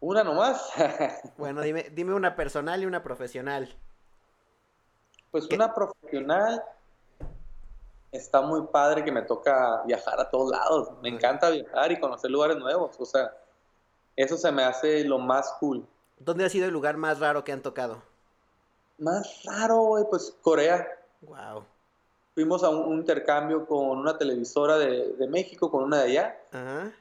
[0.00, 0.62] Una nomás.
[1.38, 3.74] bueno, dime, dime una personal y una profesional.
[5.30, 5.54] Pues ¿Qué?
[5.54, 6.62] una profesional
[8.12, 10.88] está muy padre que me toca viajar a todos lados.
[11.02, 12.96] Me encanta viajar y conocer lugares nuevos.
[12.98, 13.32] O sea,
[14.16, 15.86] eso se me hace lo más cool.
[16.18, 18.02] ¿Dónde ha sido el lugar más raro que han tocado?
[18.98, 20.86] Más raro, güey, pues Corea.
[21.22, 21.64] Wow.
[22.34, 26.40] Fuimos a un, un, intercambio con una televisora de, de, México, con una de allá.
[26.52, 26.92] Ajá.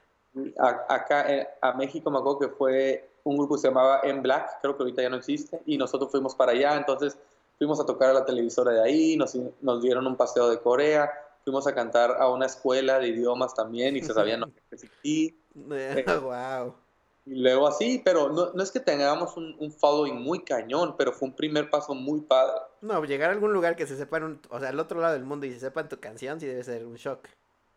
[0.58, 4.22] A, acá eh, a México me acuerdo que fue un grupo que se llamaba M
[4.22, 7.18] Black, creo que ahorita ya no existe, y nosotros fuimos para allá, entonces
[7.60, 11.12] fuimos a tocar a la televisora de ahí, nos, nos dieron un paseo de Corea,
[11.44, 14.50] fuimos a cantar a una escuela de idiomas también y se sabían los
[15.04, 16.74] que wow.
[17.26, 21.12] Y luego así, pero no, no es que tengamos un, un, following muy cañón, pero
[21.12, 22.56] fue un primer paso muy padre.
[22.82, 25.46] No, llegar a algún lugar que se sepan, o sea, al otro lado del mundo
[25.46, 27.28] y se sepan tu canción, sí debe ser un shock.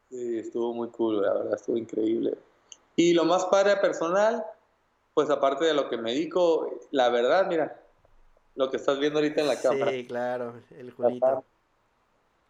[0.08, 2.34] Sí, estuvo muy cool, la verdad, estuvo increíble.
[2.96, 4.42] Y lo más padre personal,
[5.12, 7.81] pues aparte de lo que me dedico, la verdad, mira,
[8.54, 9.90] lo que estás viendo ahorita en la cámara.
[9.90, 11.44] Sí, claro, el Julito.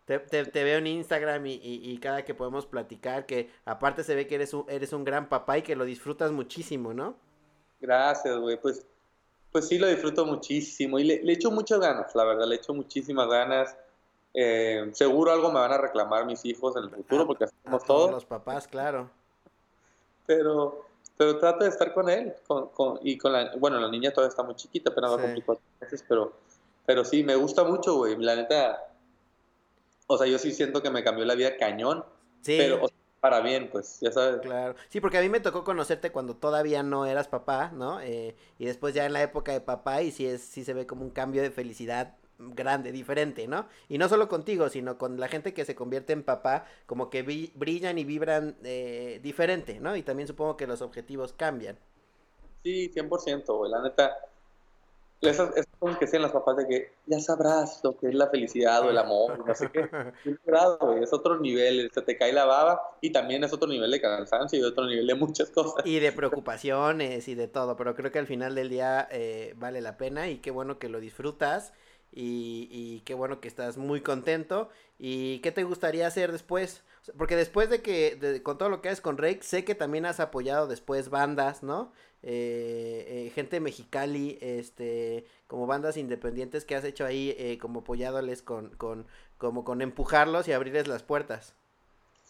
[0.05, 4.27] Te, te, veo en Instagram y, y, cada que podemos platicar, que aparte se ve
[4.27, 7.15] que eres un, eres un gran papá y que lo disfrutas muchísimo, ¿no?
[7.81, 8.61] Gracias, güey.
[8.61, 8.85] Pues,
[9.53, 12.75] pues sí, lo disfruto muchísimo y le, le echo muchas ganas, la verdad, le echo
[12.75, 13.77] muchísimas ganas.
[14.35, 18.11] Eh, seguro algo me van a reclamar mis hijos en el futuro, porque hacemos todos.
[18.11, 19.11] Los papás, claro.
[20.27, 20.87] Pero,
[21.23, 24.31] pero trato de estar con él, con, con, y con la, bueno, la niña todavía
[24.31, 26.33] está muy chiquita, apenas va a cumplir cuatro meses, pero,
[26.85, 28.93] pero sí, me gusta mucho, güey, la neta,
[30.09, 32.05] o sea, yo sí siento que me cambió la vida cañón.
[32.41, 32.57] Sí.
[32.59, 32.89] Pero
[33.21, 34.41] para bien, pues, ya sabes.
[34.41, 34.75] Claro.
[34.89, 38.01] Sí, porque a mí me tocó conocerte cuando todavía no eras papá, ¿no?
[38.01, 40.89] Eh, y después ya en la época de papá y sí, es, sí se ve
[40.89, 42.17] como un cambio de felicidad
[42.55, 43.67] grande, diferente, ¿no?
[43.89, 47.23] Y no solo contigo, sino con la gente que se convierte en papá, como que
[47.23, 49.97] brillan y vibran eh, diferente, ¿no?
[49.97, 51.79] Y también supongo que los objetivos cambian.
[52.63, 54.17] Sí, 100%, güey, la neta,
[55.23, 58.85] es como que sean las papás de que ya sabrás lo que es la felicidad
[58.85, 59.89] o el amor, no sé qué.
[61.03, 64.59] es otro nivel, se te cae la baba y también es otro nivel de cansancio
[64.59, 65.87] y otro nivel de muchas cosas.
[65.87, 69.81] Y de preocupaciones y de todo, pero creo que al final del día eh, vale
[69.81, 71.73] la pena y qué bueno que lo disfrutas
[72.13, 74.69] y, y, qué bueno que estás muy contento.
[74.99, 76.83] ¿Y qué te gustaría hacer después?
[77.19, 80.21] Porque después de que, con todo lo que haces con Rake, sé que también has
[80.21, 81.93] apoyado después bandas, ¿no?
[82.23, 88.43] Eh, eh, gente mexicali, este, como bandas independientes que has hecho ahí, eh, como apoyándoles
[88.43, 89.07] con, con,
[89.39, 91.55] como con empujarlos y abrirles las puertas.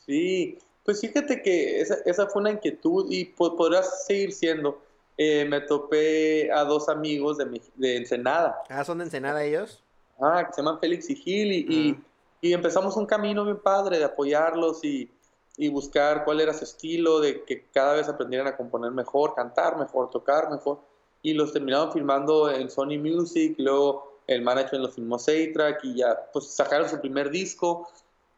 [0.06, 4.82] Sí, pues fíjate que esa, esa fue una inquietud y podrás seguir siendo.
[5.18, 8.62] Me topé a dos amigos de, de Ensenada.
[8.68, 9.83] Ah, ¿son de Ensenada ellos?
[10.20, 11.98] Ah, que se llaman Félix y Gil y,
[12.40, 15.11] y empezamos un camino bien padre de apoyarlos y
[15.57, 19.77] y buscar cuál era su estilo, de que cada vez aprendieran a componer mejor, cantar
[19.77, 20.81] mejor, tocar mejor.
[21.22, 26.31] Y los terminaron filmando en Sony Music, luego el management los filmó Seitrack y ya
[26.33, 27.88] pues sacaron su primer disco.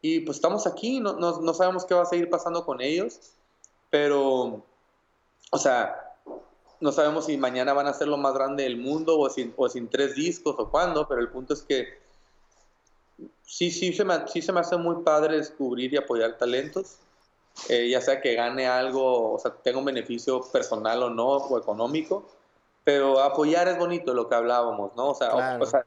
[0.01, 3.19] Y pues estamos aquí, no, no, no sabemos qué va a seguir pasando con ellos,
[3.89, 4.63] pero,
[5.51, 6.04] o sea,
[6.85, 9.67] no sabemos si mañana van a ser lo más grande del mundo o sin, o
[9.67, 11.97] sin tres discos o cuándo, pero el punto es que
[13.43, 16.99] sí, sí se, me, sí se me hace muy padre descubrir y apoyar talentos.
[17.69, 21.57] Eh, ya sea que gane algo, o sea, tenga un beneficio personal o no, o
[21.57, 22.29] económico,
[22.83, 25.09] pero apoyar es bonito, lo que hablábamos, ¿no?
[25.09, 25.85] O sea, o, sea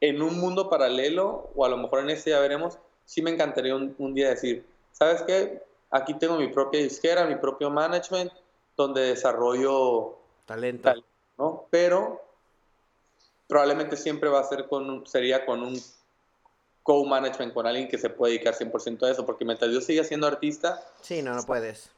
[0.00, 3.74] en un mundo paralelo, o a lo mejor en este ya veremos, sí me encantaría
[3.74, 5.62] un, un día decir, ¿sabes qué?
[5.90, 8.32] Aquí tengo mi propia disquera, mi propio management,
[8.76, 10.92] donde desarrollo talento,
[11.38, 11.66] ¿no?
[11.70, 12.20] Pero
[13.46, 15.80] probablemente siempre va a ser con, sería con un
[16.82, 20.26] co-management con alguien que se puede dedicar 100% a eso, porque mientras yo siga siendo
[20.26, 20.82] artista...
[21.00, 21.90] Sí, no, no puedes.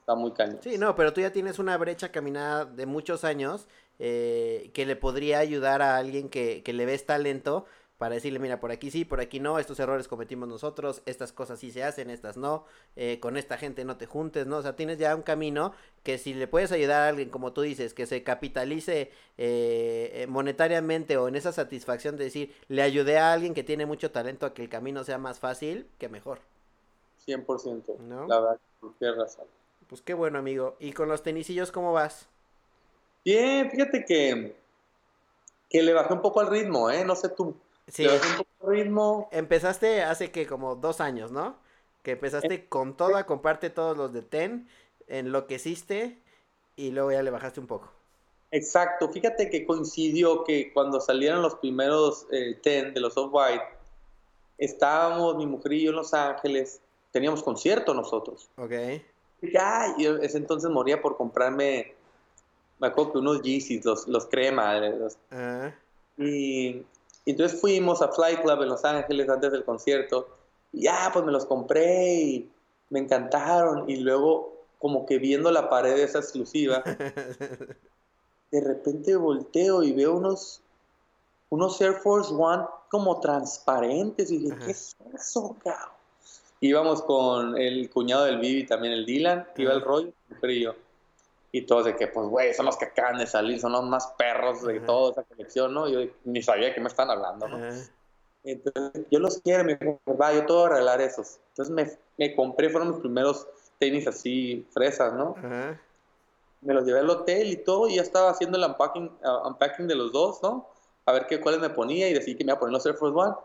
[0.00, 0.58] Está muy cañón.
[0.62, 3.66] Sí, no, pero tú ya tienes una brecha caminada de muchos años
[3.98, 7.64] eh, que le podría ayudar a alguien que, que le ves talento
[8.04, 11.58] para decirle, mira, por aquí sí, por aquí no, estos errores cometimos nosotros, estas cosas
[11.58, 14.58] sí se hacen, estas no, eh, con esta gente no te juntes, ¿no?
[14.58, 17.62] O sea, tienes ya un camino que si le puedes ayudar a alguien, como tú
[17.62, 23.16] dices, que se capitalice eh, eh, monetariamente o en esa satisfacción de decir, le ayudé
[23.16, 26.40] a alguien que tiene mucho talento a que el camino sea más fácil, que mejor.
[27.26, 28.26] 100%, ¿no?
[28.26, 28.60] la verdad,
[28.98, 29.46] tienes razón.
[29.88, 30.76] Pues qué bueno, amigo.
[30.78, 32.28] ¿Y con los tenisillos cómo vas?
[33.24, 34.54] Bien, fíjate que,
[35.70, 37.02] que le bajé un poco al ritmo, ¿eh?
[37.02, 37.56] No sé tú.
[37.88, 38.06] Sí.
[38.60, 39.28] ritmo.
[39.32, 41.56] Empezaste hace que como dos años, ¿no?
[42.02, 44.68] Que empezaste eh, con todo a comprarte todos los de Ten,
[45.06, 46.18] enloqueciste
[46.76, 47.90] y luego ya le bajaste un poco.
[48.50, 53.64] Exacto, fíjate que coincidió que cuando salieron los primeros eh, Ten de los Off-White,
[54.58, 56.80] estábamos mi mujer y yo en Los Ángeles,
[57.10, 58.48] teníamos concierto nosotros.
[58.56, 58.72] Ok.
[59.42, 59.92] Y, ay,
[60.22, 61.94] ese entonces moría por comprarme,
[62.78, 64.78] me acuerdo que unos Yeezys, los, los crema.
[64.78, 65.16] Los,
[66.16, 66.84] Y y
[67.32, 70.28] entonces fuimos a Fly Club en Los Ángeles antes del concierto.
[70.72, 72.50] Y ya, pues me los compré y
[72.90, 73.88] me encantaron.
[73.88, 76.82] Y luego, como que viendo la pared esa exclusiva,
[78.50, 80.60] de repente volteo y veo unos,
[81.48, 84.30] unos Air Force One como transparentes.
[84.30, 85.94] Y dije, ¿qué es eso, cabrón?
[86.60, 90.12] Íbamos con el cuñado del Bibi, también el Dylan, iba el rollo,
[90.42, 90.74] y yo.
[91.54, 94.08] Y todos de que, pues, güey, son los que acaban de salir, son los más
[94.18, 94.86] perros de Ajá.
[94.86, 95.88] toda esa colección, ¿no?
[95.88, 97.58] Yo ni sabía qué me están hablando, ¿no?
[97.58, 97.76] Ajá.
[98.42, 101.38] Entonces, yo los quiero, me dijo, va, yo te voy a regalar esos.
[101.50, 101.88] Entonces me,
[102.18, 103.46] me compré, fueron mis primeros
[103.78, 105.36] tenis así, fresas, ¿no?
[105.38, 105.80] Ajá.
[106.60, 109.86] Me los llevé al hotel y todo, y ya estaba haciendo el unpacking, uh, unpacking
[109.86, 110.68] de los dos, ¿no?
[111.06, 112.96] A ver qué cuáles me ponía y decidí que me iba a poner los Air
[112.96, 113.36] Force One.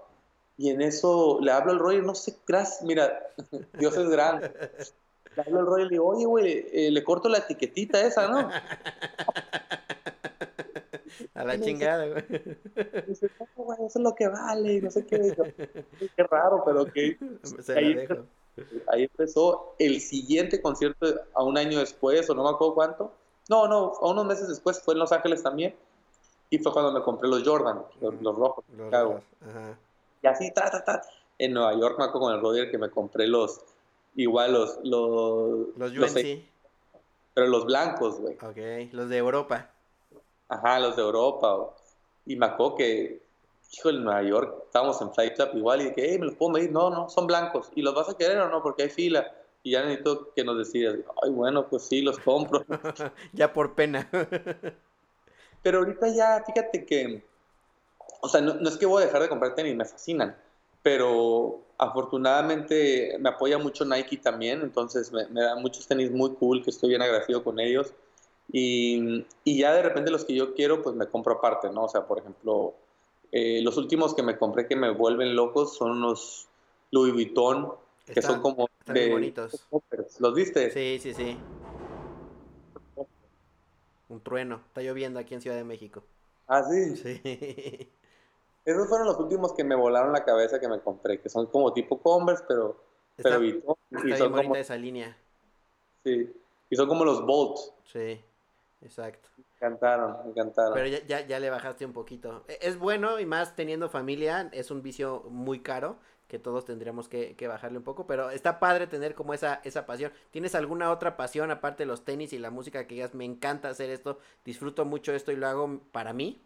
[0.58, 3.22] Y en eso le hablo al Roger, no sé, gracias, mira,
[3.74, 4.52] Dios es grande.
[5.36, 8.28] Le hablo al Roger y le digo, oye, güey, eh, le corto la etiquetita esa,
[8.28, 8.50] ¿no?
[11.34, 12.24] A la chingada, güey.
[13.08, 15.36] Dice, no, güey, eso es lo que vale, y no sé qué.
[16.16, 17.18] Qué raro, pero que
[17.64, 18.16] Se la Ahí- dejo.
[18.88, 23.12] ahí empezó el siguiente concierto a un año después, o no me acuerdo cuánto.
[23.50, 25.76] No, no, a unos meses después fue en Los Ángeles también.
[26.52, 28.66] Y fue cuando me compré los Jordan, los, los rojos.
[28.76, 29.78] Los rojos, Ajá.
[30.22, 31.02] Y así, ta, ta, ta.
[31.38, 33.62] En Nueva York me acuerdo con el Roger que me compré los,
[34.16, 36.14] igual los, los, Los los-
[37.34, 38.36] pero los blancos, güey.
[38.36, 38.92] Ok.
[38.92, 39.70] Los de Europa.
[40.50, 41.70] Ajá, los de Europa.
[42.26, 43.22] Y me acuerdo que,
[43.72, 46.52] hijo, en Nueva York estábamos en Flight Club igual y que, hey, ¿me los puedo
[46.52, 46.72] medir?
[46.72, 47.72] No, no, son blancos.
[47.76, 48.62] ¿Y los vas a querer o no?
[48.62, 49.32] Porque hay fila.
[49.64, 50.96] Y ya necesito que nos decidas.
[51.24, 52.66] Ay, bueno, pues sí, los compro.
[53.34, 54.10] ya por pena.
[55.62, 57.24] Pero ahorita ya, fíjate que,
[58.22, 60.36] o sea, no, no es que voy a dejar de comprar tenis, me fascinan.
[60.82, 66.62] Pero afortunadamente me apoya mucho Nike también, entonces me, me dan muchos tenis muy cool,
[66.62, 67.94] que estoy bien agradecido con ellos.
[68.52, 71.86] Y, y ya de repente los que yo quiero, pues me compro aparte, ¿no?
[71.86, 72.76] O sea, por ejemplo,
[73.32, 76.48] eh, los últimos que me compré que me vuelven locos son unos
[76.92, 77.74] Louis Vuitton,
[78.06, 79.12] que son como muy de...
[79.12, 79.68] bonitos.
[80.20, 80.72] ¿Los viste?
[80.72, 81.38] Sí, sí, sí.
[84.10, 84.62] Un trueno.
[84.68, 86.04] Está lloviendo aquí en Ciudad de México.
[86.48, 86.98] Ah, sí.
[86.98, 87.90] Sí.
[88.70, 91.74] Esos fueron los últimos que me volaron la cabeza que me compré, que son como
[91.74, 92.78] tipo Converse, pero,
[93.18, 95.18] Está, pero Y bien son como, esa línea.
[96.04, 96.32] sí,
[96.70, 97.74] y son como los Bolts.
[97.84, 98.22] Sí,
[98.82, 99.30] exacto.
[99.38, 100.74] Me encantaron, me encantaron.
[100.74, 102.44] Pero ya, ya, ya le bajaste un poquito.
[102.48, 105.98] E- Es bueno y más teniendo familia, es un vicio muy caro
[106.28, 109.86] que todos tendríamos que, que bajarle un poco, pero está padre tener como esa, esa
[109.88, 110.12] pasión.
[110.30, 113.70] ¿Tienes alguna otra pasión aparte de los tenis y la música que digas, me encanta
[113.70, 116.40] hacer esto, disfruto mucho esto y lo hago para mí?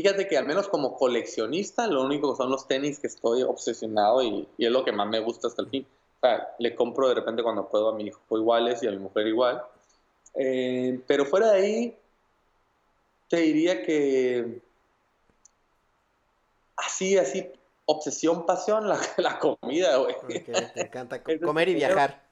[0.00, 4.22] Fíjate que al menos como coleccionista, lo único que son los tenis que estoy obsesionado
[4.22, 5.86] y, y es lo que más me gusta hasta el fin.
[6.16, 8.96] O sea, le compro de repente cuando puedo a mi hijo iguales y a mi
[8.96, 9.62] mujer igual.
[10.36, 11.98] Eh, pero fuera de ahí,
[13.28, 14.62] te diría que
[16.76, 17.52] así, así,
[17.84, 20.16] obsesión, pasión, la, la comida, güey.
[20.72, 22.26] Te encanta comer y viajar.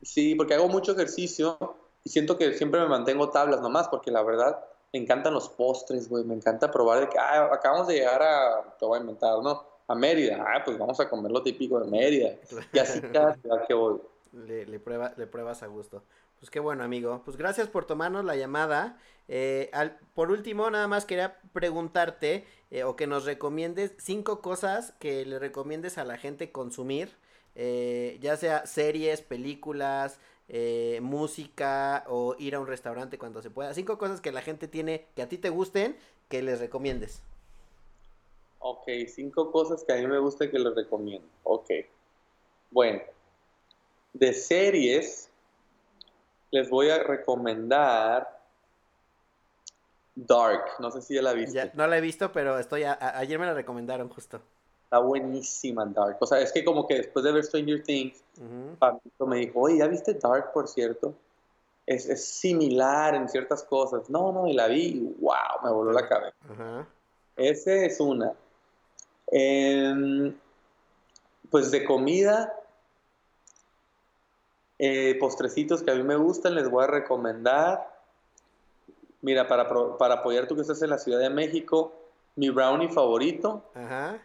[0.00, 1.58] Sí, porque hago mucho ejercicio
[2.04, 4.64] y siento que siempre me mantengo tablas nomás, porque la verdad
[4.94, 6.22] me encantan los postres, güey.
[6.24, 9.64] Me encanta probar de que, ah, acabamos de llegar a, te voy a inventar, ¿no?
[9.88, 10.42] A Mérida.
[10.46, 12.36] Ah, pues vamos a comer lo típico de Mérida.
[12.72, 14.00] Y así cada ciudad que voy.
[14.32, 16.04] Le, le, prueba, le pruebas a gusto.
[16.38, 17.22] Pues qué bueno, amigo.
[17.24, 18.98] Pues gracias por tomarnos la llamada.
[19.26, 24.92] Eh, al- por último, nada más quería preguntarte eh, o que nos recomiendes cinco cosas
[25.00, 27.16] que le recomiendes a la gente consumir,
[27.56, 30.18] eh, ya sea series, películas,
[30.48, 33.74] eh, música o ir a un restaurante cuando se pueda.
[33.74, 35.96] Cinco cosas que la gente tiene que a ti te gusten
[36.28, 37.22] que les recomiendes.
[38.58, 41.26] Ok, cinco cosas que a mí me gusta que les recomiendo.
[41.42, 41.70] Ok.
[42.70, 43.02] Bueno,
[44.12, 45.30] de series,
[46.50, 48.42] les voy a recomendar
[50.14, 50.64] Dark.
[50.78, 51.54] No sé si ya la viste.
[51.54, 54.40] Ya, no la he visto, pero estoy a- a- ayer me la recomendaron justo.
[54.94, 56.18] Está buenísima Dark.
[56.20, 58.22] O sea, es que como que después de ver Stranger Things.
[58.78, 61.12] Pamito me dijo, oye, ¿ya viste Dark, por cierto?
[61.84, 64.08] Es, es similar en ciertas cosas.
[64.08, 66.36] No, no, y la vi y wow, me voló la cabeza.
[66.48, 66.86] Ajá.
[67.34, 68.34] Esa es una.
[69.26, 70.32] Em,
[71.50, 72.54] pues de comida,
[74.78, 77.98] eh, postrecitos que a mí me gustan, les voy a recomendar.
[79.22, 79.68] Mira, para,
[79.98, 81.92] para apoyar tú que estás en la Ciudad de México,
[82.36, 84.20] mi brownie favorito Ajá.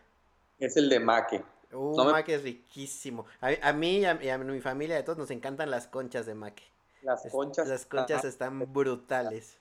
[0.59, 1.43] Es el de Maque.
[1.71, 3.25] Uh, No me- maque es riquísimo.
[3.41, 6.25] A, a mí y a, y a mi familia de todos nos encantan las conchas
[6.25, 6.63] de maque.
[7.03, 9.57] Las Es- conchas, Las conchas están están brutales.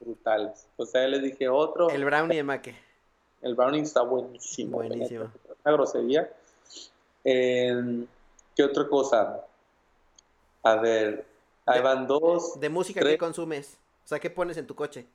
[0.00, 0.66] brutales.
[0.76, 1.90] O sea, les dije otro.
[1.90, 2.76] El brownie de maque.
[3.42, 4.76] El brownie está buenísimo.
[4.78, 5.30] Buenísimo.
[5.64, 6.32] Una grosería.
[7.24, 8.04] Eh,
[8.56, 9.44] ¿Qué otra cosa?
[10.62, 11.26] A ver,
[11.66, 12.58] ahí De- van dos.
[12.60, 13.14] ¿De música tres.
[13.14, 13.78] qué consumes?
[14.04, 15.06] O sea, ¿qué pones en tu coche?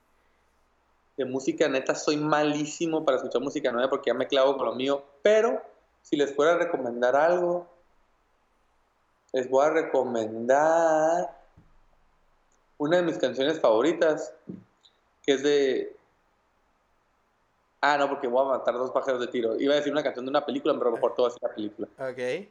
[1.16, 4.74] De música neta, soy malísimo para escuchar música nueva porque ya me clavo con lo
[4.74, 5.04] mío.
[5.22, 5.62] Pero
[6.02, 7.68] si les fuera a recomendar algo,
[9.32, 11.36] les voy a recomendar
[12.78, 14.32] una de mis canciones favoritas,
[15.24, 15.96] que es de...
[17.80, 19.60] Ah, no, porque voy a matar dos pájaros de tiro.
[19.60, 21.54] Iba a decir una canción de una película, pero mejor todo va a ser la
[21.54, 21.88] película.
[21.98, 22.48] Ok.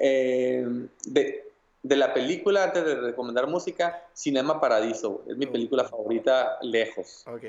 [0.00, 1.53] Eh, de,
[1.84, 5.22] De la película, antes de recomendar música, Cinema Paradiso.
[5.28, 7.24] Es mi película favorita lejos.
[7.26, 7.44] Ok.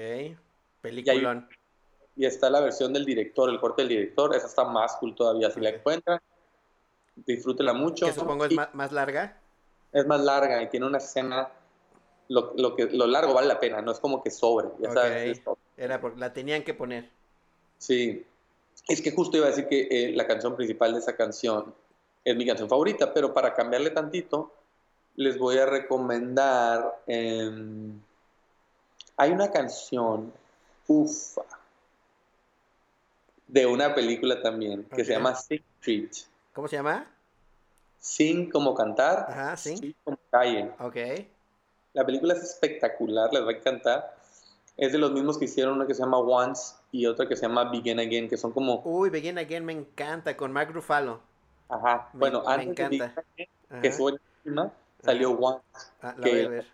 [0.81, 1.47] Peliculón.
[2.17, 4.35] Y está la versión del director, el corte del director.
[4.35, 5.49] Esa está más cool todavía.
[5.51, 6.19] Si la encuentran,
[7.15, 8.07] disfrútela mucho.
[8.07, 9.39] Que supongo es Y ma- más larga.
[9.93, 11.49] es más larga y tiene una escena.
[12.27, 14.67] Lo, lo que, lo largo vale la pena, no es como que sobre.
[14.79, 15.41] Ya sabes,
[15.77, 17.09] Era por, la tenían que poner.
[17.77, 18.25] Sí,
[18.89, 21.73] es que justo iba a decir que eh, la canción principal de esa canción
[22.25, 24.51] es mi canción favorita, pero para cambiarle tantito,
[25.15, 27.01] les voy a recomendar.
[27.07, 28.01] em,
[29.17, 30.33] hay una canción,
[30.87, 31.43] ufa,
[33.47, 36.09] de una película también que se llama Sing Street.
[36.51, 37.07] ¿Cómo se llama?
[37.99, 39.75] Sing como cantar, Ajá, sing.
[39.75, 40.71] Street como calle.
[40.79, 40.97] Ok.
[41.93, 44.17] La película es espectacular, les va a encantar.
[44.75, 47.43] Es de los mismos que hicieron una que se llama Once y otra que se
[47.43, 51.21] llama Begin Again, que son como Uy, Begin Again me encanta con Mark Ruffalo.
[51.69, 53.23] Ajá, Me- bueno, me antes encanta.
[53.37, 53.81] de Ajá.
[53.81, 54.11] que fue
[54.43, 54.71] buenísima,
[55.03, 55.61] salió Once.
[56.01, 56.65] Ah, la que- ver.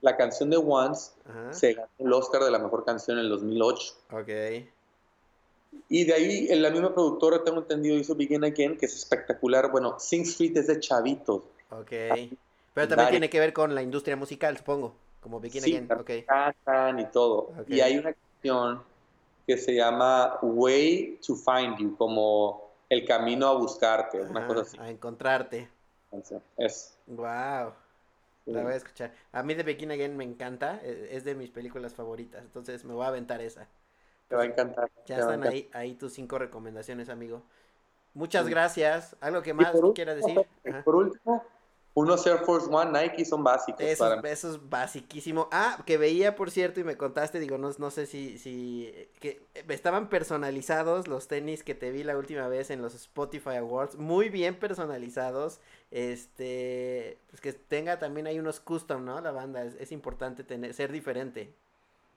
[0.00, 1.52] La canción de Once Ajá.
[1.52, 3.94] se ganó el Oscar de la mejor canción en el 2008.
[4.12, 4.28] Ok.
[5.88, 9.70] Y de ahí, en la misma productora, tengo entendido, hizo Begin Again, que es espectacular.
[9.70, 11.42] Bueno, Sing Street es de chavitos.
[11.70, 11.90] Ok.
[12.74, 14.94] Pero también tiene que ver con la industria musical, supongo.
[15.20, 15.92] Como Begin Sí, Again.
[15.92, 16.10] Ok.
[16.26, 17.52] cantan y todo.
[17.58, 17.68] Ok.
[17.68, 18.82] Y hay una canción
[19.46, 22.63] que se llama Way to Find You, como
[22.94, 24.78] el camino a buscarte, una cosa así.
[24.78, 25.68] A encontrarte.
[26.56, 26.96] Es.
[27.06, 27.72] Wow.
[28.46, 29.12] La voy a escuchar.
[29.32, 30.80] A mí de Begin Again me encanta.
[30.82, 32.42] e- Es de mis películas favoritas.
[32.42, 33.66] Entonces me voy a aventar esa.
[34.28, 34.90] Te va a encantar.
[35.06, 35.52] Ya están encantar.
[35.52, 37.42] ahí, ahí tus cinco recomendaciones, amigo.
[38.12, 38.50] Muchas Sí.
[38.50, 39.16] gracias.
[39.20, 40.46] ¿Algo que más quieras decir?
[40.68, 40.82] Ajá.
[40.84, 41.44] Por último,
[41.94, 44.28] unos Air Force One Nike son básicos Eso, para mí.
[44.28, 45.48] eso es basiquísimo.
[45.52, 49.40] Ah, que veía, por cierto, y me contaste, digo, no, no sé si, si, que
[49.68, 54.28] estaban personalizados los tenis que te vi la última vez en los Spotify Awards, muy
[54.28, 55.60] bien personalizados,
[55.92, 59.20] este, pues que tenga también hay unos custom, ¿no?
[59.20, 61.54] La banda, es, es importante tener, ser diferente.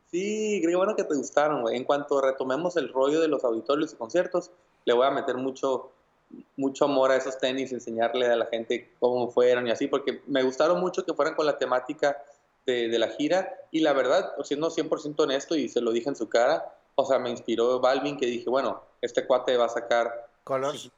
[0.10, 1.76] Sí, qué bueno que te gustaron, güey.
[1.76, 4.52] En cuanto retomemos el rollo de los auditorios y conciertos,
[4.86, 5.92] le voy a meter mucho,
[6.56, 10.44] mucho amor a esos tenis, enseñarle a la gente cómo fueron y así, porque me
[10.44, 12.18] gustaron mucho que fueran con la temática
[12.66, 13.54] de, de la gira.
[13.72, 17.20] Y la verdad, siendo 100% honesto, y se lo dije en su cara, o sea,
[17.20, 20.90] me inspiró Balvin, que dije, bueno, este cuate va a sacar Colors.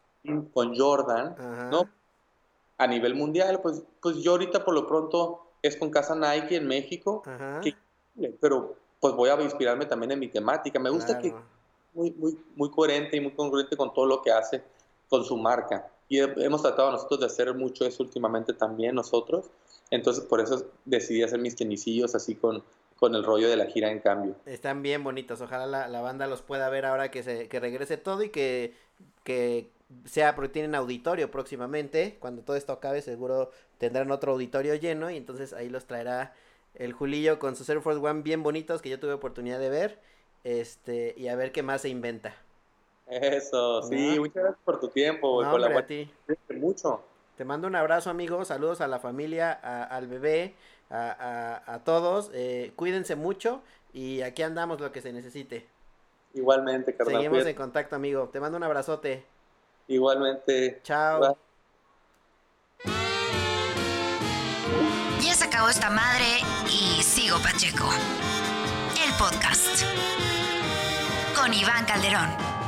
[0.54, 1.70] con Jordan, Ajá.
[1.70, 1.90] ¿no?
[2.78, 6.68] A nivel mundial, pues, pues yo ahorita por lo pronto es con Casa Nike en
[6.68, 7.22] México,
[7.62, 7.76] que-
[8.40, 10.80] pero pues voy a inspirarme también en mi temática.
[10.80, 11.46] Me gusta que claro.
[11.94, 14.62] muy, muy, muy coherente y muy congruente con todo lo que hace
[15.10, 15.88] con su marca.
[16.07, 19.49] Y he- hemos tratado nosotros de hacer mucho eso últimamente también nosotros.
[19.91, 22.64] Entonces por eso decidí hacer mis tenisillos así con,
[22.97, 24.36] con el rollo de la gira en cambio.
[24.45, 25.41] Están bien bonitos.
[25.41, 28.74] Ojalá la, la banda los pueda ver ahora que se que regrese todo y que,
[29.24, 29.70] que
[30.05, 32.18] sea porque tienen auditorio próximamente.
[32.20, 35.10] Cuando todo esto acabe, seguro tendrán otro auditorio lleno.
[35.10, 36.34] Y entonces ahí los traerá
[36.76, 39.99] el Julillo con sus Air Force One bien bonitos que yo tuve oportunidad de ver.
[40.43, 42.36] Este, y a ver qué más se inventa.
[43.10, 44.22] Eso, sí, No.
[44.22, 46.12] muchas gracias por tu tiempo, No, por la a ti.
[46.55, 47.03] Mucho.
[47.38, 48.43] Te mando un abrazo, amigo.
[48.45, 50.55] Saludos a la familia, a- al bebé,
[50.89, 52.30] a, a- a todos.
[52.34, 53.62] Eh, cuídense mucho
[53.93, 55.68] y aquí andamos lo que se necesite.
[56.34, 57.16] Igualmente, carnal.
[57.16, 57.49] Seguimos cuídate.
[57.51, 58.30] en contacto, amigo.
[58.30, 59.26] Te mando un abrazote.
[59.88, 60.80] Igualmente.
[60.84, 61.20] Chao.
[61.22, 61.36] Bye.
[65.22, 66.26] Ya se acabó esta madre
[66.68, 67.89] y sigo Pacheco.
[69.03, 69.84] El podcast.
[71.36, 72.59] Con Iván Calderón.